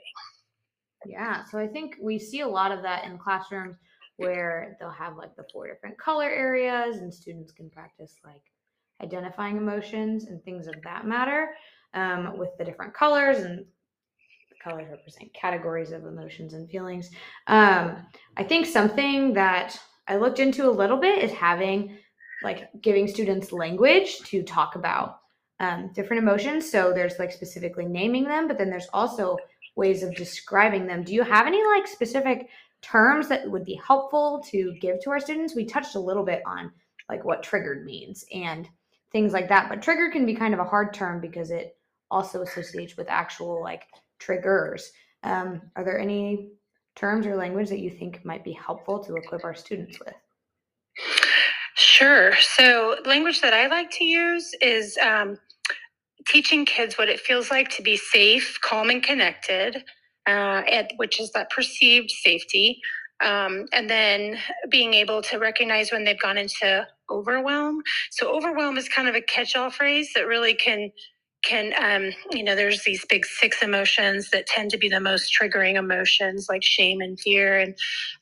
Yeah, 1.05 1.45
so 1.45 1.59
I 1.59 1.69
think 1.69 1.97
we 2.01 2.19
see 2.19 2.41
a 2.41 2.49
lot 2.49 2.73
of 2.73 2.83
that 2.83 3.05
in 3.05 3.19
classrooms 3.19 3.77
where 4.17 4.77
they'll 4.81 4.91
have 4.91 5.17
like 5.17 5.37
the 5.37 5.45
four 5.53 5.69
different 5.69 5.99
color 5.99 6.29
areas 6.29 6.97
and 6.97 7.13
students 7.13 7.53
can 7.53 7.69
practice 7.71 8.17
like 8.25 8.43
identifying 9.03 9.57
emotions 9.57 10.25
and 10.25 10.43
things 10.43 10.67
of 10.67 10.75
that 10.85 11.07
matter 11.07 11.51
um, 11.95 12.39
with 12.39 12.51
the 12.59 12.65
different 12.65 12.95
colors 12.95 13.39
and 13.39 13.59
the 14.51 14.57
colors 14.63 14.87
represent 14.91 15.33
categories 15.35 15.93
of 15.93 16.05
emotions 16.05 16.55
and 16.55 16.69
feelings. 16.71 17.11
Um, 17.47 18.07
I 18.37 18.45
think 18.45 18.67
something 18.67 19.33
that 19.35 19.79
I 20.09 20.17
looked 20.17 20.39
into 20.39 20.69
a 20.69 20.71
little 20.71 20.97
bit 20.97 21.23
is 21.23 21.33
having 21.33 21.97
like 22.43 22.69
giving 22.81 23.09
students 23.09 23.53
language 23.53 24.19
to 24.21 24.43
talk 24.43 24.77
about 24.77 25.21
um, 25.61 25.91
different 25.95 26.23
emotions. 26.23 26.71
So 26.71 26.93
there's 26.93 27.19
like 27.19 27.33
specifically 27.33 27.87
naming 27.87 28.25
them, 28.25 28.47
but 28.47 28.59
then 28.59 28.71
there's 28.71 28.89
also 28.93 29.37
ways 29.75 30.03
of 30.03 30.15
describing 30.15 30.87
them. 30.87 31.03
Do 31.03 31.15
you 31.15 31.23
have 31.23 31.47
any 31.47 31.65
like 31.65 31.87
specific 31.87 32.49
terms 32.83 33.29
that 33.29 33.51
would 33.51 33.65
be 33.65 33.81
helpful 33.87 34.43
to 34.51 34.75
give 34.81 35.01
to 35.03 35.11
our 35.11 35.21
students? 35.21 35.55
We 35.55 35.65
touched 35.65 35.95
a 35.95 36.01
little 36.01 36.25
bit 36.25 36.43
on 36.47 36.73
like 37.09 37.25
what 37.25 37.43
triggered 37.43 37.85
means 37.85 38.25
and 38.33 38.69
things 39.17 39.33
like 39.33 39.49
that, 39.49 39.71
but 39.71 39.81
trigger 39.81 40.11
can 40.11 40.27
be 40.27 40.35
kind 40.35 40.53
of 40.53 40.61
a 40.61 40.65
hard 40.65 40.93
term 40.93 41.23
because 41.23 41.51
it 41.51 41.79
also 42.11 42.43
associates 42.43 42.99
with 42.99 43.09
actual 43.09 43.63
like 43.63 43.85
triggers. 44.19 44.91
Um, 45.23 45.63
are 45.75 45.85
there 45.85 45.99
any 45.99 46.51
terms 46.97 47.25
or 47.27 47.35
language 47.35 47.71
that 47.71 47.79
you 47.79 47.89
think 47.89 48.23
might 48.27 48.45
be 48.45 48.53
helpful 48.53 49.03
to 49.05 49.17
equip 49.17 49.43
our 49.43 49.55
students 49.55 49.99
with? 49.99 50.13
Sure. 51.77 52.35
So, 52.37 52.97
language 53.07 53.41
that 53.41 53.55
I 53.55 53.69
like 53.69 53.91
to 53.93 54.05
use 54.05 54.55
is 54.61 54.99
um, 54.99 55.39
teaching 56.29 56.67
kids 56.67 56.99
what 56.99 57.09
it 57.09 57.19
feels 57.19 57.51
like 57.51 57.71
to 57.71 57.83
be 57.83 57.97
safe, 57.97 58.59
calm, 58.61 58.91
and 58.91 59.03
connected, 59.03 59.83
uh, 60.27 60.61
and, 60.71 60.89
which 60.97 61.21
is 61.21 61.31
that 61.33 61.49
perceived 61.49 62.11
safety. 62.11 62.83
Um, 63.25 63.65
and 63.73 63.89
then 63.89 64.37
being 64.69 64.93
able 64.93 65.23
to 65.23 65.39
recognize 65.39 65.91
when 65.91 66.05
they've 66.05 66.21
gone 66.21 66.37
into 66.37 66.87
overwhelm. 67.11 67.83
So, 68.11 68.35
overwhelm 68.35 68.77
is 68.77 68.89
kind 68.89 69.09
of 69.09 69.15
a 69.15 69.21
catch 69.21 69.57
all 69.57 69.71
phrase 69.71 70.11
that 70.15 70.27
really 70.27 70.55
can 70.55 70.91
can 71.47 71.73
um, 71.79 72.13
you 72.33 72.43
know 72.43 72.55
there's 72.57 72.83
these 72.85 73.05
big 73.09 73.25
six 73.25 73.63
emotions 73.63 74.31
that 74.31 74.47
tend 74.47 74.71
to 74.71 74.79
be 74.79 74.89
the 74.89 75.01
most 75.01 75.33
triggering 75.39 75.77
emotions 75.77 76.47
like 76.49 76.63
shame 76.63 77.01
and 77.01 77.19
fear 77.21 77.59
and 77.59 77.75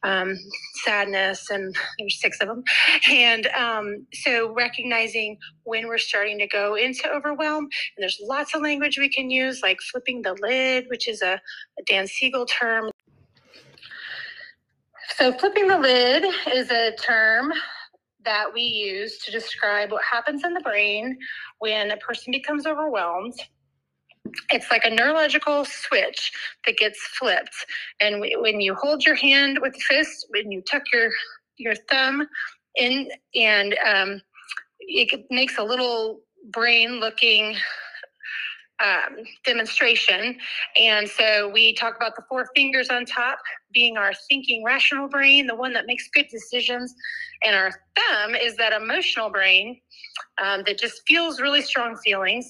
um, 0.02 0.36
sadness 0.84 1.48
and 1.50 1.74
there's 1.98 2.20
six 2.20 2.38
of 2.40 2.48
them 2.48 2.62
and 3.10 3.46
um, 3.48 4.06
so 4.12 4.52
recognizing 4.52 5.38
when 5.64 5.88
we're 5.88 5.98
starting 5.98 6.38
to 6.38 6.46
go 6.46 6.74
into 6.74 7.08
overwhelm 7.08 7.64
and 7.64 8.02
there's 8.02 8.20
lots 8.22 8.54
of 8.54 8.62
language 8.62 8.98
we 8.98 9.08
can 9.08 9.30
use 9.30 9.60
like 9.62 9.78
flipping 9.90 10.22
the 10.22 10.36
lid 10.40 10.84
which 10.88 11.08
is 11.08 11.22
a, 11.22 11.40
a 11.78 11.82
dan 11.86 12.06
siegel 12.06 12.44
term 12.46 12.90
so 15.16 15.32
flipping 15.32 15.68
the 15.68 15.78
lid 15.78 16.24
is 16.52 16.70
a 16.70 16.92
term 16.96 17.52
that 18.24 18.46
we 18.52 18.62
use 18.62 19.18
to 19.18 19.30
describe 19.30 19.92
what 19.92 20.02
happens 20.02 20.44
in 20.44 20.54
the 20.54 20.60
brain 20.60 21.18
when 21.58 21.90
a 21.90 21.96
person 21.98 22.30
becomes 22.30 22.66
overwhelmed. 22.66 23.34
It's 24.50 24.70
like 24.70 24.84
a 24.84 24.90
neurological 24.90 25.64
switch 25.64 26.32
that 26.66 26.76
gets 26.78 27.00
flipped. 27.18 27.54
And 28.00 28.20
when 28.20 28.60
you 28.60 28.74
hold 28.74 29.04
your 29.04 29.14
hand 29.14 29.58
with 29.60 29.74
the 29.74 29.80
fist, 29.80 30.26
when 30.30 30.50
you 30.50 30.62
tuck 30.62 30.82
your, 30.92 31.10
your 31.56 31.74
thumb 31.90 32.26
in, 32.76 33.08
and 33.34 33.76
um, 33.86 34.20
it 34.80 35.24
makes 35.30 35.58
a 35.58 35.62
little 35.62 36.20
brain 36.50 37.00
looking 37.00 37.56
um, 38.80 39.24
demonstration. 39.44 40.36
And 40.80 41.08
so 41.08 41.48
we 41.48 41.74
talk 41.74 41.96
about 41.96 42.16
the 42.16 42.22
four 42.28 42.48
fingers 42.54 42.90
on 42.90 43.04
top 43.04 43.38
being 43.72 43.96
our 43.96 44.12
thinking 44.28 44.64
rational 44.64 45.08
brain, 45.08 45.46
the 45.46 45.54
one 45.54 45.72
that 45.74 45.86
makes 45.86 46.08
good 46.12 46.26
decisions. 46.30 46.94
And 47.44 47.54
our 47.54 47.70
thumb 47.96 48.34
is 48.34 48.56
that 48.56 48.72
emotional 48.72 49.30
brain 49.30 49.80
um, 50.42 50.62
that 50.66 50.78
just 50.78 51.02
feels 51.06 51.40
really 51.40 51.62
strong 51.62 51.96
feelings. 51.96 52.48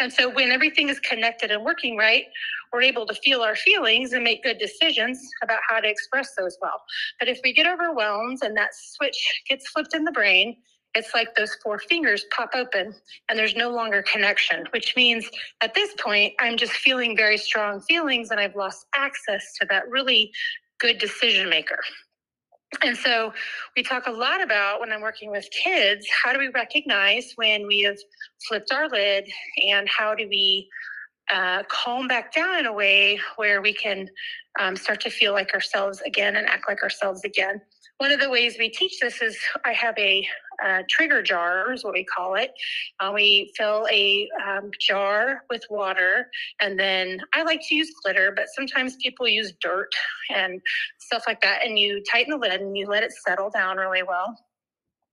And 0.00 0.12
so 0.12 0.28
when 0.28 0.50
everything 0.50 0.88
is 0.88 0.98
connected 1.00 1.50
and 1.50 1.64
working 1.64 1.96
right, 1.96 2.24
we're 2.72 2.82
able 2.82 3.06
to 3.06 3.14
feel 3.14 3.42
our 3.42 3.54
feelings 3.54 4.12
and 4.12 4.24
make 4.24 4.42
good 4.42 4.58
decisions 4.58 5.20
about 5.42 5.60
how 5.68 5.78
to 5.78 5.88
express 5.88 6.34
those 6.36 6.58
well. 6.60 6.82
But 7.20 7.28
if 7.28 7.38
we 7.44 7.52
get 7.52 7.66
overwhelmed 7.66 8.40
and 8.42 8.56
that 8.56 8.70
switch 8.74 9.16
gets 9.48 9.68
flipped 9.68 9.94
in 9.94 10.04
the 10.04 10.10
brain, 10.10 10.56
it's 10.94 11.14
like 11.14 11.34
those 11.34 11.54
four 11.62 11.78
fingers 11.78 12.24
pop 12.36 12.50
open 12.54 12.94
and 13.28 13.38
there's 13.38 13.56
no 13.56 13.70
longer 13.70 14.02
connection, 14.02 14.64
which 14.70 14.94
means 14.96 15.28
at 15.60 15.74
this 15.74 15.94
point, 16.00 16.34
I'm 16.38 16.56
just 16.56 16.72
feeling 16.72 17.16
very 17.16 17.36
strong 17.36 17.80
feelings 17.80 18.30
and 18.30 18.38
I've 18.38 18.56
lost 18.56 18.86
access 18.94 19.54
to 19.60 19.66
that 19.70 19.88
really 19.88 20.32
good 20.78 20.98
decision 20.98 21.48
maker. 21.48 21.80
And 22.82 22.96
so 22.96 23.32
we 23.76 23.82
talk 23.82 24.06
a 24.06 24.10
lot 24.10 24.42
about 24.42 24.80
when 24.80 24.92
I'm 24.92 25.00
working 25.00 25.30
with 25.30 25.48
kids, 25.50 26.06
how 26.24 26.32
do 26.32 26.38
we 26.38 26.48
recognize 26.48 27.32
when 27.36 27.66
we 27.66 27.82
have 27.82 27.98
flipped 28.48 28.72
our 28.72 28.88
lid 28.88 29.28
and 29.68 29.88
how 29.88 30.14
do 30.14 30.28
we 30.28 30.68
uh, 31.32 31.62
calm 31.68 32.08
back 32.08 32.32
down 32.32 32.58
in 32.58 32.66
a 32.66 32.72
way 32.72 33.18
where 33.36 33.62
we 33.62 33.72
can 33.72 34.08
um, 34.60 34.76
start 34.76 35.00
to 35.00 35.10
feel 35.10 35.32
like 35.32 35.52
ourselves 35.54 36.00
again 36.02 36.36
and 36.36 36.46
act 36.46 36.64
like 36.68 36.82
ourselves 36.82 37.24
again. 37.24 37.60
One 37.98 38.10
of 38.10 38.20
the 38.20 38.28
ways 38.28 38.56
we 38.58 38.68
teach 38.68 38.98
this 39.00 39.22
is 39.22 39.38
I 39.64 39.72
have 39.72 39.96
a 39.98 40.26
trigger 40.88 41.22
jar 41.22 41.72
is 41.72 41.84
what 41.84 41.94
we 41.94 42.04
call 42.04 42.34
it. 42.34 42.52
Uh, 43.00 43.12
we 43.14 43.52
fill 43.56 43.86
a 43.90 44.28
um, 44.46 44.70
jar 44.80 45.42
with 45.50 45.62
water, 45.70 46.28
and 46.60 46.78
then 46.78 47.20
I 47.34 47.42
like 47.42 47.60
to 47.68 47.74
use 47.74 47.92
glitter, 48.02 48.32
but 48.34 48.46
sometimes 48.54 48.96
people 48.96 49.28
use 49.28 49.52
dirt 49.60 49.90
and 50.34 50.60
stuff 50.98 51.24
like 51.26 51.40
that. 51.42 51.64
And 51.64 51.78
you 51.78 52.02
tighten 52.10 52.32
the 52.32 52.36
lid 52.36 52.60
and 52.60 52.76
you 52.76 52.86
let 52.86 53.02
it 53.02 53.12
settle 53.12 53.50
down 53.50 53.76
really 53.76 54.02
well. 54.02 54.36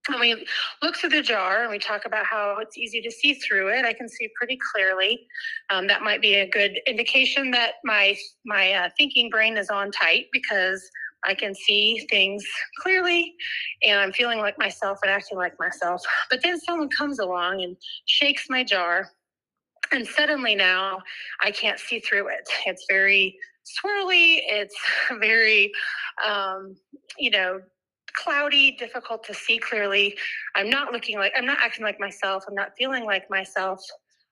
And 0.09 0.19
we 0.19 0.45
look 0.81 0.95
through 0.95 1.11
the 1.11 1.21
jar 1.21 1.61
and 1.61 1.69
we 1.69 1.77
talk 1.77 2.05
about 2.05 2.25
how 2.25 2.57
it's 2.59 2.77
easy 2.77 3.01
to 3.01 3.11
see 3.11 3.35
through 3.35 3.67
it. 3.69 3.85
I 3.85 3.93
can 3.93 4.09
see 4.09 4.29
pretty 4.35 4.57
clearly. 4.73 5.27
Um, 5.69 5.85
that 5.87 6.01
might 6.01 6.21
be 6.21 6.35
a 6.35 6.49
good 6.49 6.79
indication 6.87 7.51
that 7.51 7.73
my 7.83 8.17
my 8.45 8.73
uh, 8.73 8.89
thinking 8.97 9.29
brain 9.29 9.57
is 9.57 9.69
on 9.69 9.91
tight 9.91 10.25
because 10.33 10.89
I 11.23 11.35
can 11.35 11.53
see 11.53 12.05
things 12.09 12.43
clearly 12.79 13.35
and 13.83 13.99
I'm 13.99 14.11
feeling 14.11 14.39
like 14.39 14.57
myself 14.57 14.99
and 15.03 15.11
acting 15.11 15.37
like 15.37 15.53
myself. 15.59 16.01
But 16.29 16.41
then 16.41 16.59
someone 16.59 16.89
comes 16.89 17.19
along 17.19 17.61
and 17.61 17.77
shakes 18.05 18.47
my 18.49 18.63
jar. 18.63 19.11
And 19.91 20.07
suddenly 20.07 20.55
now 20.55 20.99
I 21.41 21.51
can't 21.51 21.79
see 21.79 21.99
through 21.99 22.29
it. 22.29 22.49
It's 22.65 22.85
very 22.89 23.37
swirly. 23.65 24.39
It's 24.47 24.75
very, 25.19 25.71
um, 26.25 26.75
you 27.19 27.29
know, 27.29 27.61
cloudy, 28.15 28.71
difficult 28.71 29.23
to 29.25 29.33
see 29.33 29.57
clearly. 29.57 30.17
I'm 30.55 30.69
not 30.69 30.91
looking 30.91 31.17
like, 31.17 31.33
I'm 31.35 31.45
not 31.45 31.57
acting 31.59 31.83
like 31.83 31.99
myself. 31.99 32.43
I'm 32.47 32.55
not 32.55 32.71
feeling 32.77 33.05
like 33.05 33.29
myself. 33.29 33.81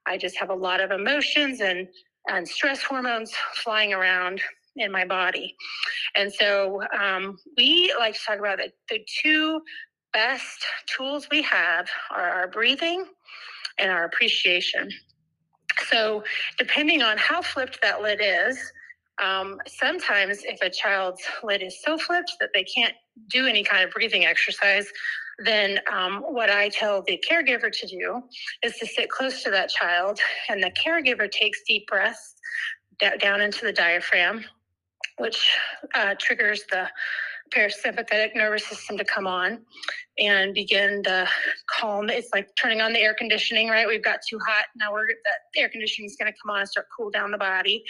I 0.06 0.18
just 0.18 0.38
have 0.38 0.50
a 0.50 0.56
lot 0.56 0.82
of 0.82 0.92
emotions 0.92 1.62
and, 1.62 1.88
and 2.30 2.48
stress 2.48 2.82
hormones 2.82 3.34
flying 3.56 3.94
around 3.94 4.42
in 4.76 4.92
my 4.92 5.06
body. 5.06 5.56
And 6.16 6.32
so 6.32 6.82
um, 6.98 7.38
we 7.58 7.94
like 8.00 8.16
to 8.16 8.20
talk 8.26 8.40
about 8.40 8.58
the, 8.58 8.72
the 8.90 9.06
two 9.22 9.62
best 10.14 10.66
tools 10.88 11.28
we 11.32 11.42
have 11.44 11.88
are 12.12 12.30
our 12.30 12.48
breathing 12.48 13.06
and 13.78 13.92
our 13.92 14.06
appreciation. 14.06 14.90
So, 15.88 16.24
depending 16.58 17.02
on 17.02 17.18
how 17.18 17.42
flipped 17.42 17.82
that 17.82 18.02
lid 18.02 18.20
is, 18.22 18.60
um, 19.22 19.60
sometimes 19.68 20.44
if 20.44 20.62
a 20.62 20.70
child's 20.70 21.22
lid 21.44 21.62
is 21.62 21.82
so 21.84 21.98
flipped 21.98 22.34
that 22.40 22.50
they 22.54 22.64
can't 22.64 22.94
do 23.30 23.48
any 23.48 23.64
kind 23.64 23.84
of 23.84 23.92
breathing 23.92 24.26
exercise, 24.26 24.88
then 25.46 25.80
um, 25.92 26.22
what 26.22 26.50
I 26.50 26.70
tell 26.70 27.02
the 27.02 27.24
caregiver 27.30 27.72
to 27.72 27.88
do 27.88 28.22
is 28.64 28.78
to 28.78 28.86
sit 28.86 29.10
close 29.10 29.44
to 29.44 29.52
that 29.52 29.70
child, 29.70 30.20
and 30.50 30.62
the 30.62 30.72
caregiver 30.72 31.32
takes 31.32 31.62
deep 31.68 31.88
breaths 31.88 32.36
down 33.20 33.42
into 33.42 33.66
the 33.66 33.72
diaphragm 33.72 34.44
which 35.20 35.50
uh, 35.96 36.16
triggers 36.18 36.64
the 36.72 36.88
parasympathetic 37.50 38.36
nervous 38.36 38.66
system 38.68 38.98
to 38.98 39.06
come 39.06 39.28
on 39.28 39.60
and 40.18 40.54
begin 40.54 41.02
the 41.04 41.28
calm. 41.70 42.10
It's 42.10 42.30
like 42.34 42.50
turning 42.56 42.82
on 42.82 42.94
the 42.94 43.00
air 43.00 43.14
conditioning, 43.14 43.70
right? 43.70 43.88
We've 43.88 44.04
got 44.04 44.20
too 44.28 44.40
hot. 44.46 44.66
Now 44.76 44.92
we're 44.92 45.08
that 45.08 45.40
the 45.54 45.62
air 45.62 45.70
conditioning 45.70 46.08
is 46.08 46.16
going 46.20 46.32
to 46.32 46.38
come 46.44 46.54
on 46.54 46.62
and 46.62 46.70
start 46.70 46.88
cool 46.96 47.10
down 47.10 47.32
the 47.32 47.38
body. 47.38 47.84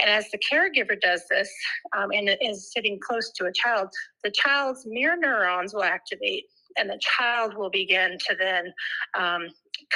And 0.00 0.10
as 0.10 0.30
the 0.30 0.38
caregiver 0.38 1.00
does 1.00 1.22
this 1.30 1.50
um, 1.96 2.10
and 2.12 2.30
is 2.42 2.72
sitting 2.72 2.98
close 3.00 3.30
to 3.32 3.46
a 3.46 3.52
child, 3.52 3.88
the 4.22 4.30
child's 4.30 4.84
mirror 4.86 5.16
neurons 5.16 5.74
will 5.74 5.84
activate 5.84 6.44
and 6.76 6.88
the 6.88 6.98
child 7.00 7.54
will 7.56 7.70
begin 7.70 8.16
to 8.28 8.36
then 8.38 8.72
um, 9.18 9.48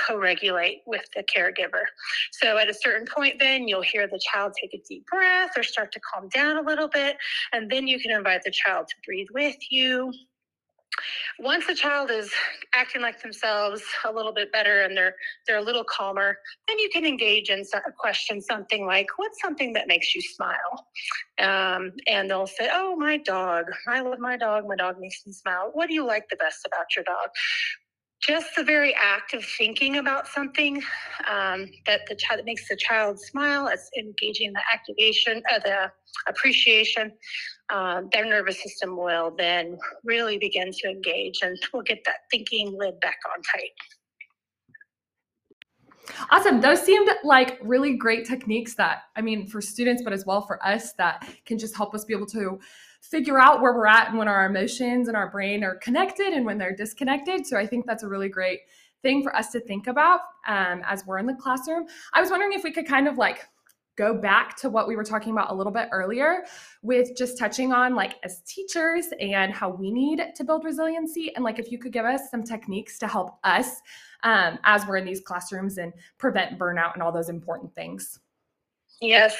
co-regulate 0.06 0.82
with 0.86 1.04
the 1.14 1.22
caregiver. 1.24 1.84
So 2.32 2.58
at 2.58 2.68
a 2.68 2.74
certain 2.74 3.06
point 3.06 3.38
then 3.38 3.68
you'll 3.68 3.82
hear 3.82 4.06
the 4.06 4.20
child 4.32 4.54
take 4.60 4.74
a 4.74 4.82
deep 4.88 5.06
breath 5.06 5.50
or 5.56 5.62
start 5.62 5.92
to 5.92 6.00
calm 6.00 6.28
down 6.28 6.56
a 6.56 6.62
little 6.62 6.88
bit 6.88 7.16
and 7.52 7.70
then 7.70 7.86
you 7.86 8.00
can 8.00 8.10
invite 8.10 8.42
the 8.44 8.50
child 8.50 8.88
to 8.88 8.94
breathe 9.06 9.28
with 9.32 9.56
you 9.70 10.12
once 11.38 11.66
the 11.66 11.74
child 11.74 12.10
is 12.10 12.30
acting 12.74 13.02
like 13.02 13.20
themselves 13.22 13.82
a 14.04 14.12
little 14.12 14.32
bit 14.32 14.52
better 14.52 14.82
and 14.82 14.96
they're 14.96 15.14
they're 15.46 15.58
a 15.58 15.62
little 15.62 15.84
calmer 15.84 16.36
then 16.68 16.78
you 16.78 16.88
can 16.92 17.04
engage 17.04 17.50
in 17.50 17.64
a 17.74 17.92
question 17.92 18.40
something 18.40 18.86
like 18.86 19.06
what's 19.16 19.40
something 19.40 19.72
that 19.72 19.88
makes 19.88 20.14
you 20.14 20.22
smile? 20.22 20.86
Um, 21.38 21.92
and 22.06 22.30
they'll 22.30 22.46
say 22.46 22.68
oh 22.72 22.96
my 22.96 23.16
dog. 23.18 23.66
I 23.88 24.00
love 24.00 24.18
my 24.18 24.36
dog. 24.36 24.64
My 24.66 24.76
dog 24.76 24.96
makes 25.00 25.22
me 25.26 25.32
smile. 25.32 25.70
What 25.72 25.88
do 25.88 25.94
you 25.94 26.06
like 26.06 26.28
the 26.28 26.36
best 26.36 26.66
about 26.66 26.86
your 26.94 27.04
dog 27.04 27.28
just 28.26 28.54
the 28.56 28.64
very 28.64 28.94
act 28.94 29.34
of 29.34 29.44
thinking 29.44 29.96
about 29.96 30.26
something 30.26 30.76
um, 31.30 31.66
that 31.86 32.00
the 32.08 32.14
child 32.16 32.38
that 32.38 32.44
makes 32.46 32.68
the 32.68 32.76
child 32.76 33.20
smile 33.20 33.66
it's 33.68 33.90
engaging 33.98 34.52
the 34.52 34.62
activation 34.72 35.42
of 35.54 35.62
uh, 35.62 35.64
the 35.64 35.92
appreciation 36.28 37.12
uh, 37.70 38.02
their 38.12 38.24
nervous 38.24 38.62
system 38.62 38.96
will 38.96 39.34
then 39.36 39.76
really 40.04 40.38
begin 40.38 40.70
to 40.72 40.88
engage 40.88 41.40
and 41.42 41.58
we'll 41.72 41.82
get 41.82 41.98
that 42.04 42.18
thinking 42.30 42.74
lid 42.78 42.98
back 43.00 43.18
on 43.34 43.42
tight 43.42 43.70
Awesome. 46.30 46.60
Those 46.60 46.82
seemed 46.82 47.08
like 47.24 47.58
really 47.62 47.96
great 47.96 48.26
techniques 48.26 48.74
that, 48.74 49.04
I 49.16 49.22
mean, 49.22 49.46
for 49.46 49.62
students, 49.62 50.02
but 50.02 50.12
as 50.12 50.26
well 50.26 50.42
for 50.42 50.64
us, 50.64 50.92
that 50.98 51.26
can 51.46 51.58
just 51.58 51.74
help 51.74 51.94
us 51.94 52.04
be 52.04 52.12
able 52.12 52.26
to 52.26 52.58
figure 53.10 53.38
out 53.38 53.60
where 53.60 53.74
we're 53.74 53.86
at 53.86 54.08
and 54.08 54.18
when 54.18 54.28
our 54.28 54.46
emotions 54.46 55.08
and 55.08 55.16
our 55.16 55.30
brain 55.30 55.62
are 55.62 55.76
connected 55.76 56.32
and 56.32 56.46
when 56.46 56.58
they're 56.58 56.74
disconnected. 56.74 57.46
So 57.46 57.56
I 57.56 57.66
think 57.66 57.86
that's 57.86 58.02
a 58.02 58.08
really 58.08 58.28
great 58.28 58.60
thing 59.02 59.22
for 59.22 59.34
us 59.36 59.50
to 59.52 59.60
think 59.60 59.86
about 59.86 60.20
um, 60.48 60.82
as 60.86 61.04
we're 61.06 61.18
in 61.18 61.26
the 61.26 61.34
classroom. 61.34 61.86
I 62.14 62.20
was 62.20 62.30
wondering 62.30 62.52
if 62.52 62.64
we 62.64 62.72
could 62.72 62.86
kind 62.86 63.06
of 63.06 63.18
like 63.18 63.46
go 63.96 64.14
back 64.14 64.56
to 64.56 64.68
what 64.68 64.88
we 64.88 64.96
were 64.96 65.04
talking 65.04 65.32
about 65.32 65.52
a 65.52 65.54
little 65.54 65.72
bit 65.72 65.88
earlier 65.92 66.44
with 66.82 67.16
just 67.16 67.38
touching 67.38 67.72
on 67.72 67.94
like 67.94 68.14
as 68.24 68.40
teachers 68.40 69.06
and 69.20 69.52
how 69.52 69.68
we 69.68 69.92
need 69.92 70.20
to 70.34 70.42
build 70.42 70.64
resiliency 70.64 71.32
and 71.36 71.44
like 71.44 71.58
if 71.58 71.70
you 71.70 71.78
could 71.78 71.92
give 71.92 72.04
us 72.04 72.22
some 72.30 72.42
techniques 72.42 72.98
to 72.98 73.06
help 73.06 73.38
us 73.44 73.80
um, 74.24 74.58
as 74.64 74.84
we're 74.86 74.96
in 74.96 75.04
these 75.04 75.20
classrooms 75.20 75.78
and 75.78 75.92
prevent 76.18 76.58
burnout 76.58 76.94
and 76.94 77.02
all 77.02 77.12
those 77.12 77.28
important 77.28 77.72
things 77.74 78.18
Yes. 79.04 79.36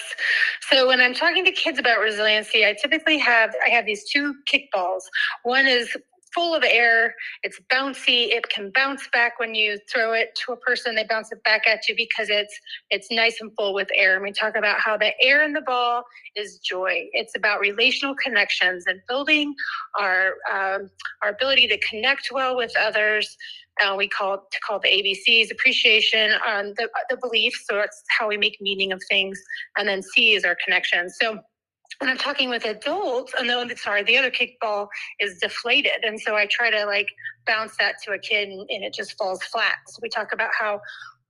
So 0.71 0.89
when 0.89 1.01
I'm 1.01 1.15
talking 1.15 1.45
to 1.47 1.53
kids 1.53 1.79
about 1.79 2.01
resiliency, 2.01 2.67
I 2.67 2.75
typically 2.75 3.19
have 3.19 3.51
I 3.67 3.71
have 3.71 3.87
these 3.87 4.05
two 4.11 4.35
kickballs. 4.47 5.03
One 5.45 5.67
is 5.67 5.97
full 6.35 6.55
of 6.55 6.65
air. 6.65 7.15
It's 7.45 7.61
bouncy. 7.73 8.29
It 8.29 8.49
can 8.51 8.71
bounce 8.75 9.09
back 9.13 9.39
when 9.39 9.55
you 9.55 9.79
throw 9.91 10.13
it 10.13 10.31
to 10.45 10.53
a 10.53 10.57
person. 10.57 10.97
They 10.97 11.05
bounce 11.09 11.33
it 11.33 11.43
back 11.45 11.67
at 11.69 11.89
you 11.89 11.95
because 11.97 12.29
it's 12.29 12.55
it's 12.91 13.11
nice 13.11 13.41
and 13.41 13.53
full 13.57 13.73
with 13.73 13.89
air. 13.95 14.15
And 14.17 14.23
we 14.25 14.33
talk 14.33 14.57
about 14.57 14.81
how 14.81 14.99
the 14.99 15.13
air 15.23 15.45
in 15.45 15.55
the 15.55 15.63
ball 15.63 16.05
is 16.37 16.59
joy. 16.59 17.09
It's 17.13 17.37
about 17.37 17.61
relational 17.61 18.15
connections 18.17 18.85
and 18.87 19.01
building 19.09 19.55
our 19.99 20.35
um, 20.53 20.91
our 21.23 21.31
ability 21.31 21.69
to 21.69 21.79
connect 21.79 22.29
well 22.33 22.57
with 22.57 22.73
others, 22.79 23.37
uh, 23.83 23.95
we 23.97 24.09
call 24.09 24.47
to 24.51 24.61
call 24.61 24.79
the 24.79 24.89
ABCs 24.89 25.51
appreciation, 25.51 26.33
um, 26.47 26.75
the, 26.77 26.89
the 27.11 27.17
beliefs. 27.17 27.65
So 27.69 27.81
it's 27.81 28.03
how 28.19 28.29
we 28.29 28.37
make 28.37 28.57
meaning 28.61 28.93
of 28.93 29.03
things. 29.09 29.41
And 29.77 29.89
then 29.89 30.03
C 30.03 30.33
is 30.33 30.45
our 30.45 30.57
connection. 30.65 31.11
So 31.11 31.39
when 32.01 32.11
I'm 32.11 32.19
talking 32.19 32.51
with 32.51 32.65
adults, 32.65 33.35
and 33.39 33.51
oh, 33.51 33.67
sorry, 33.77 34.03
the 34.03 34.17
other 34.17 34.31
kickball 34.31 34.89
is 35.21 35.39
deflated. 35.39 36.05
And 36.05 36.21
so 36.21 36.37
I 36.37 36.47
try 36.47 36.71
to 36.71 36.85
like 36.87 37.09
bounce 37.47 37.77
that 37.79 37.97
to 38.05 38.13
a 38.13 38.19
kid 38.19 38.49
and, 38.49 38.61
and 38.71 38.85
it 38.85 38.95
just 38.95 39.17
falls 39.17 39.43
flat. 39.45 39.77
So 39.89 40.01
we 40.03 40.09
talk 40.09 40.33
about 40.33 40.51
how 40.59 40.81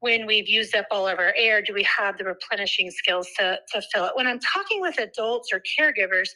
when 0.01 0.27
we've 0.27 0.49
used 0.49 0.75
up 0.75 0.87
all 0.91 1.09
of 1.09 1.19
our 1.19 1.33
air, 1.37 1.63
do 1.63 1.73
we 1.73 1.83
have 1.85 2.19
the 2.19 2.25
replenishing 2.25 2.91
skills 2.91 3.29
to, 3.39 3.59
to 3.73 3.83
fill 3.93 4.05
it? 4.05 4.13
When 4.15 4.27
I'm 4.27 4.39
talking 4.39 4.81
with 4.81 4.99
adults 4.99 5.51
or 5.53 5.63
caregivers, 5.79 6.29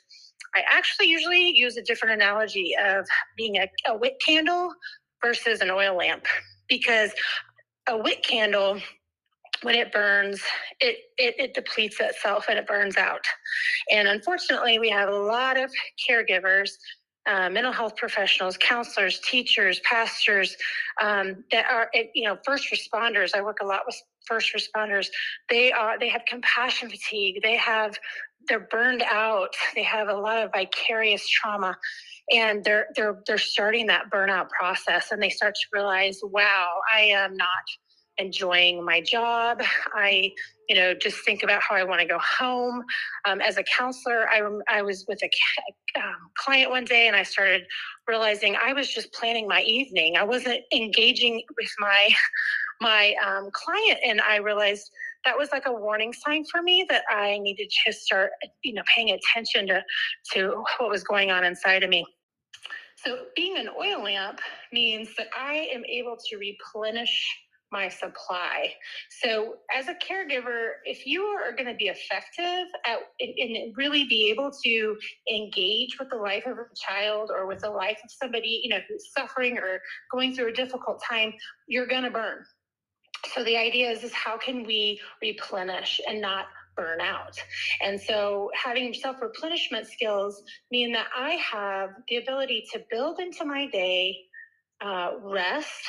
I 0.55 0.63
actually 0.71 1.09
usually 1.09 1.51
use 1.55 1.77
a 1.77 1.83
different 1.83 2.15
analogy 2.15 2.75
of 2.83 3.07
being 3.37 3.57
a, 3.57 3.69
a 3.87 3.97
wick 3.97 4.15
candle 4.25 4.73
versus 5.23 5.61
an 5.61 5.71
oil 5.71 5.97
lamp 5.97 6.25
because 6.69 7.13
a 7.89 7.97
wick 7.97 8.23
candle 8.23 8.81
when 9.63 9.75
it 9.75 9.93
burns 9.93 10.41
it, 10.81 10.99
it, 11.17 11.35
it 11.39 11.55
depletes 11.55 11.99
itself 12.01 12.47
and 12.49 12.59
it 12.59 12.67
burns 12.67 12.97
out. 12.97 13.25
And 13.91 14.07
unfortunately 14.07 14.79
we 14.79 14.89
have 14.91 15.09
a 15.09 15.17
lot 15.17 15.59
of 15.59 15.71
caregivers 16.09 16.71
uh, 17.29 17.51
mental 17.51 17.73
health 17.73 17.95
professionals 17.97 18.57
counselors 18.57 19.21
teachers 19.21 19.81
pastors 19.81 20.57
um, 21.03 21.45
that 21.51 21.67
are 21.71 21.91
you 22.15 22.25
know 22.25 22.39
first 22.45 22.73
responders. 22.73 23.35
I 23.35 23.43
work 23.43 23.59
a 23.63 23.67
lot 23.67 23.83
with 23.87 24.01
first 24.27 24.55
responders. 24.55 25.09
They 25.51 25.71
are 25.71 25.99
they 25.99 26.09
have 26.09 26.23
compassion 26.27 26.89
fatigue. 26.89 27.41
They 27.43 27.57
have 27.57 27.99
they're 28.49 28.67
burned 28.71 29.03
out. 29.03 29.51
They 29.75 29.83
have 29.83 30.09
a 30.09 30.15
lot 30.15 30.39
of 30.39 30.53
vicarious 30.53 31.29
trauma 31.29 31.77
and 32.33 32.65
they're 32.65 32.87
they're 32.97 33.21
they're 33.27 33.39
starting 33.39 33.87
that 33.87 34.11
burnout 34.11 34.49
process 34.51 35.13
and 35.13 35.23
they 35.23 35.31
start 35.31 35.55
to 35.55 35.67
realize 35.73 36.21
wow 36.23 36.69
i 36.95 37.01
am 37.01 37.37
not 37.37 37.49
enjoying 38.19 38.85
my 38.85 39.01
job. 39.01 39.63
I 39.95 40.33
you 40.69 40.77
know 40.77 40.93
just 40.93 41.25
think 41.25 41.43
about 41.43 41.63
how 41.63 41.77
i 41.77 41.85
want 41.85 42.01
to 42.01 42.07
go 42.07 42.19
home. 42.19 42.85
Um, 43.25 43.41
as 43.41 43.57
a 43.57 43.63
counselor 43.63 44.29
I, 44.29 44.43
I 44.69 44.83
was 44.83 45.07
with 45.09 45.21
a 45.23 45.31
um, 45.99 46.31
client 46.37 46.71
one 46.71 46.85
day 46.85 47.07
and 47.07 47.17
i 47.17 47.23
started 47.23 47.63
realizing 48.07 48.55
i 48.63 48.73
was 48.73 48.93
just 48.93 49.13
planning 49.15 49.49
my 49.49 49.63
evening. 49.63 50.17
I 50.17 50.25
wasn't 50.25 50.61
engaging 50.73 51.43
with 51.59 51.71
my 51.79 52.11
my 52.81 53.15
um, 53.27 53.49
client 53.53 53.99
and 54.05 54.21
i 54.21 54.37
realized 54.37 54.91
that 55.25 55.37
was 55.37 55.49
like 55.51 55.67
a 55.67 55.73
warning 55.73 56.13
sign 56.13 56.45
for 56.51 56.63
me 56.63 56.87
that 56.91 57.03
i 57.11 57.39
needed 57.39 57.71
to 57.87 57.93
start 57.93 58.31
you 58.63 58.75
know 58.75 58.83
paying 58.95 59.11
attention 59.11 59.67
to 59.67 59.83
to 60.33 60.63
what 60.79 60.91
was 60.91 61.03
going 61.03 61.31
on 61.31 61.45
inside 61.45 61.83
of 61.83 61.91
me 61.91 62.05
so 63.05 63.19
being 63.37 63.57
an 63.57 63.69
oil 63.69 64.03
lamp 64.03 64.41
means 64.73 65.15
that 65.17 65.29
I 65.37 65.69
am 65.73 65.85
able 65.85 66.17
to 66.29 66.37
replenish 66.37 67.27
my 67.71 67.89
supply. 67.89 68.73
So 69.23 69.57
as 69.75 69.89
a 69.89 69.95
caregiver, 69.95 70.71
if 70.85 71.07
you 71.07 71.23
are 71.23 71.53
going 71.53 71.67
to 71.67 71.75
be 71.75 71.89
effective 71.89 72.67
at 72.87 72.99
and 73.21 73.77
really 73.77 74.05
be 74.05 74.31
able 74.31 74.51
to 74.65 74.97
engage 75.31 75.99
with 75.99 76.09
the 76.11 76.17
life 76.17 76.47
of 76.47 76.57
a 76.57 76.65
child 76.75 77.31
or 77.33 77.47
with 77.47 77.61
the 77.61 77.71
life 77.71 77.99
of 78.03 78.11
somebody, 78.11 78.61
you 78.63 78.71
know, 78.71 78.81
who's 78.89 79.13
suffering 79.17 79.59
or 79.59 79.81
going 80.11 80.35
through 80.35 80.49
a 80.49 80.53
difficult 80.53 81.03
time, 81.09 81.33
you're 81.67 81.87
going 81.87 82.05
to 82.05 82.11
burn. 82.11 82.43
So 83.35 83.45
the 83.45 83.57
idea 83.57 83.91
is, 83.91 84.05
is 84.05 84.13
how 84.13 84.39
can 84.39 84.65
we 84.65 85.01
replenish 85.21 86.01
and 86.09 86.21
not 86.21 86.47
burn 86.79 87.01
out. 87.01 87.37
And 87.83 88.01
so 88.01 88.51
having 88.55 88.95
self 88.95 89.21
replenishment 89.21 89.87
skills 89.87 90.43
mean 90.71 90.93
that 90.93 91.09
I 91.15 91.31
have 91.33 91.91
the 92.09 92.17
ability 92.17 92.65
to 92.73 92.81
build 92.91 93.19
into 93.19 93.45
my 93.45 93.67
day 93.67 94.17
uh, 94.81 95.13
rest, 95.23 95.83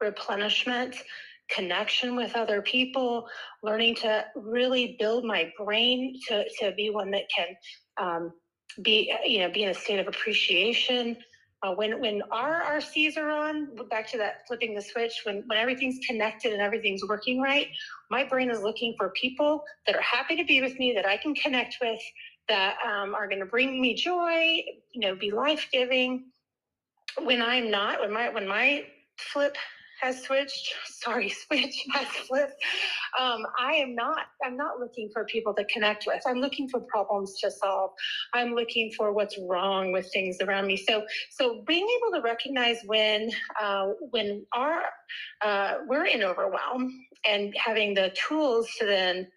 replenishment, 0.00 0.96
connection 1.48 2.16
with 2.16 2.36
other 2.36 2.60
people, 2.60 3.26
learning 3.62 3.94
to 3.94 4.24
really 4.36 4.96
build 4.98 5.24
my 5.24 5.50
brain 5.56 6.18
to, 6.28 6.44
to 6.60 6.72
be 6.72 6.90
one 6.90 7.10
that 7.12 7.24
can 7.34 7.46
um, 7.98 8.32
be, 8.82 9.14
you 9.24 9.38
know, 9.38 9.50
be 9.50 9.62
in 9.62 9.70
a 9.70 9.74
state 9.74 9.98
of 9.98 10.08
appreciation, 10.08 11.16
uh, 11.62 11.72
when 11.74 12.00
when 12.00 12.22
our 12.30 12.62
RCs 12.78 13.16
are 13.16 13.30
on, 13.30 13.74
back 13.90 14.08
to 14.12 14.18
that 14.18 14.46
flipping 14.46 14.74
the 14.74 14.82
switch, 14.82 15.22
when 15.24 15.42
when 15.46 15.58
everything's 15.58 15.98
connected 16.06 16.52
and 16.52 16.62
everything's 16.62 17.02
working 17.08 17.40
right, 17.40 17.66
my 18.10 18.24
brain 18.24 18.50
is 18.50 18.62
looking 18.62 18.94
for 18.96 19.10
people 19.10 19.64
that 19.86 19.94
are 19.94 20.02
happy 20.02 20.36
to 20.36 20.44
be 20.44 20.60
with 20.60 20.78
me, 20.78 20.92
that 20.94 21.06
I 21.06 21.16
can 21.16 21.34
connect 21.34 21.76
with, 21.80 22.00
that 22.48 22.76
um, 22.86 23.14
are 23.14 23.28
going 23.28 23.40
to 23.40 23.46
bring 23.46 23.80
me 23.80 23.94
joy, 23.94 24.62
you 24.92 25.00
know, 25.00 25.14
be 25.14 25.30
life 25.30 25.68
giving. 25.72 26.26
When 27.22 27.42
I'm 27.42 27.70
not, 27.70 28.00
when 28.00 28.12
my 28.12 28.28
when 28.30 28.46
my 28.46 28.84
flip 29.18 29.56
has 30.00 30.22
switched, 30.22 30.74
sorry, 30.86 31.28
switch 31.28 31.84
has 31.92 32.06
flipped. 32.06 32.62
Um, 33.18 33.46
I 33.58 33.74
am 33.74 33.94
not, 33.94 34.26
I'm 34.44 34.56
not 34.56 34.78
looking 34.78 35.10
for 35.12 35.24
people 35.24 35.54
to 35.54 35.64
connect 35.66 36.04
with. 36.06 36.22
I'm 36.26 36.38
looking 36.38 36.68
for 36.68 36.80
problems 36.80 37.38
to 37.40 37.50
solve. 37.50 37.90
I'm 38.34 38.54
looking 38.54 38.92
for 38.96 39.12
what's 39.12 39.38
wrong 39.48 39.92
with 39.92 40.10
things 40.12 40.38
around 40.40 40.66
me. 40.66 40.76
So, 40.76 41.04
so 41.30 41.62
being 41.66 41.86
able 41.98 42.16
to 42.16 42.22
recognize 42.22 42.78
when, 42.86 43.30
uh, 43.60 43.88
when 44.10 44.44
our, 44.52 44.82
uh, 45.42 45.74
we're 45.86 46.06
in 46.06 46.22
overwhelm 46.22 46.92
and 47.28 47.54
having 47.56 47.94
the 47.94 48.14
tools 48.28 48.68
to 48.78 48.86
then, 48.86 49.28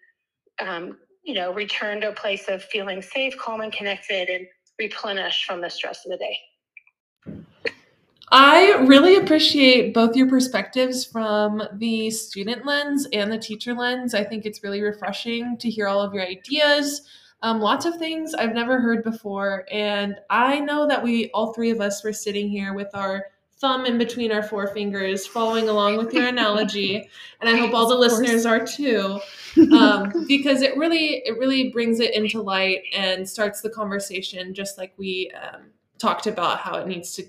um, 0.60 0.98
you 1.24 1.34
know, 1.34 1.52
return 1.52 2.00
to 2.00 2.10
a 2.10 2.12
place 2.12 2.48
of 2.48 2.62
feeling 2.64 3.00
safe, 3.00 3.36
calm, 3.38 3.60
and 3.60 3.72
connected, 3.72 4.28
and 4.28 4.46
replenish 4.78 5.44
from 5.44 5.60
the 5.60 5.70
stress 5.70 6.04
of 6.04 6.10
the 6.10 6.18
day. 6.18 6.36
I 8.34 8.82
really 8.86 9.16
appreciate 9.16 9.92
both 9.92 10.16
your 10.16 10.26
perspectives 10.26 11.04
from 11.04 11.62
the 11.74 12.10
student 12.10 12.64
lens 12.64 13.06
and 13.12 13.30
the 13.30 13.36
teacher 13.36 13.74
lens. 13.74 14.14
I 14.14 14.24
think 14.24 14.46
it's 14.46 14.64
really 14.64 14.80
refreshing 14.80 15.58
to 15.58 15.68
hear 15.68 15.86
all 15.86 16.00
of 16.00 16.14
your 16.14 16.22
ideas. 16.24 17.02
Um, 17.42 17.60
lots 17.60 17.84
of 17.84 17.98
things 17.98 18.32
I've 18.32 18.54
never 18.54 18.80
heard 18.80 19.04
before. 19.04 19.66
And 19.70 20.16
I 20.30 20.60
know 20.60 20.88
that 20.88 21.02
we, 21.02 21.28
all 21.34 21.52
three 21.52 21.68
of 21.68 21.82
us, 21.82 22.02
were 22.02 22.14
sitting 22.14 22.48
here 22.48 22.72
with 22.72 22.88
our 22.94 23.26
thumb 23.58 23.84
in 23.84 23.98
between 23.98 24.32
our 24.32 24.42
forefingers, 24.42 25.26
following 25.26 25.68
along 25.68 25.98
with 25.98 26.14
your 26.14 26.26
analogy, 26.26 27.10
and 27.40 27.50
I 27.50 27.58
hope 27.58 27.74
all 27.74 27.86
the 27.86 27.94
listeners 27.94 28.46
are 28.46 28.66
too, 28.66 29.20
um, 29.72 30.24
because 30.26 30.62
it 30.62 30.76
really 30.78 31.22
it 31.26 31.38
really 31.38 31.70
brings 31.70 32.00
it 32.00 32.14
into 32.14 32.40
light 32.40 32.82
and 32.94 33.28
starts 33.28 33.60
the 33.60 33.70
conversation, 33.70 34.54
just 34.54 34.78
like 34.78 34.94
we 34.96 35.30
um, 35.30 35.64
talked 35.98 36.26
about 36.26 36.58
how 36.58 36.76
it 36.78 36.88
needs 36.88 37.12
to. 37.14 37.24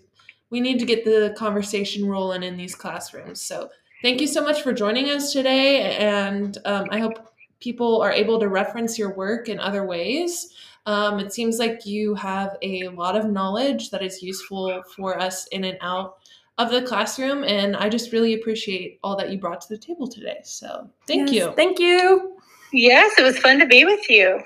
We 0.53 0.61
need 0.61 0.79
to 0.79 0.85
get 0.85 1.03
the 1.03 1.35
conversation 1.35 2.07
rolling 2.07 2.43
in 2.43 2.55
these 2.55 2.75
classrooms. 2.75 3.41
So 3.41 3.69
thank 4.03 4.21
you 4.21 4.27
so 4.27 4.41
much 4.41 4.61
for 4.61 4.71
joining 4.71 5.09
us 5.09 5.33
today, 5.33 5.97
and 5.97 6.57
um, 6.65 6.85
I 6.91 6.99
hope 6.99 7.27
people 7.59 8.01
are 8.01 8.11
able 8.11 8.39
to 8.39 8.47
reference 8.47 8.99
your 8.99 9.15
work 9.15 9.49
in 9.49 9.59
other 9.59 9.83
ways. 9.85 10.53
Um, 10.85 11.19
it 11.19 11.33
seems 11.33 11.57
like 11.57 11.85
you 11.87 12.13
have 12.15 12.57
a 12.61 12.89
lot 12.89 13.15
of 13.15 13.31
knowledge 13.31 13.89
that 13.89 14.03
is 14.03 14.21
useful 14.21 14.83
for 14.95 15.19
us 15.19 15.47
in 15.47 15.63
and 15.63 15.77
out 15.81 16.17
of 16.57 16.69
the 16.69 16.81
classroom. 16.81 17.43
And 17.43 17.75
I 17.75 17.89
just 17.89 18.11
really 18.11 18.35
appreciate 18.35 18.99
all 19.03 19.15
that 19.15 19.31
you 19.31 19.39
brought 19.39 19.61
to 19.61 19.69
the 19.69 19.77
table 19.77 20.07
today. 20.07 20.41
So 20.43 20.89
thank 21.07 21.31
Yes, 21.31 21.35
you. 21.35 21.53
Thank 21.53 21.79
you. 21.79 22.37
Yes, 22.73 23.11
it 23.17 23.23
was 23.23 23.39
fun 23.39 23.59
to 23.59 23.65
be 23.65 23.85
with 23.85 24.07
you. 24.09 24.39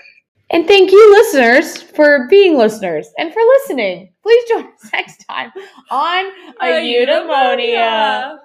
And 0.49 0.65
thank 0.65 0.91
you, 0.91 1.11
listeners, 1.11 1.81
for 1.81 2.27
being 2.29 2.57
listeners 2.57 3.11
and 3.17 3.33
for 3.33 3.41
listening. 3.41 4.13
Please 4.23 4.49
join 4.49 4.65
us 4.65 4.89
next 4.93 5.25
time 5.27 5.51
on 5.91 6.25
a, 6.61 6.65
eudaimonia. 6.81 8.37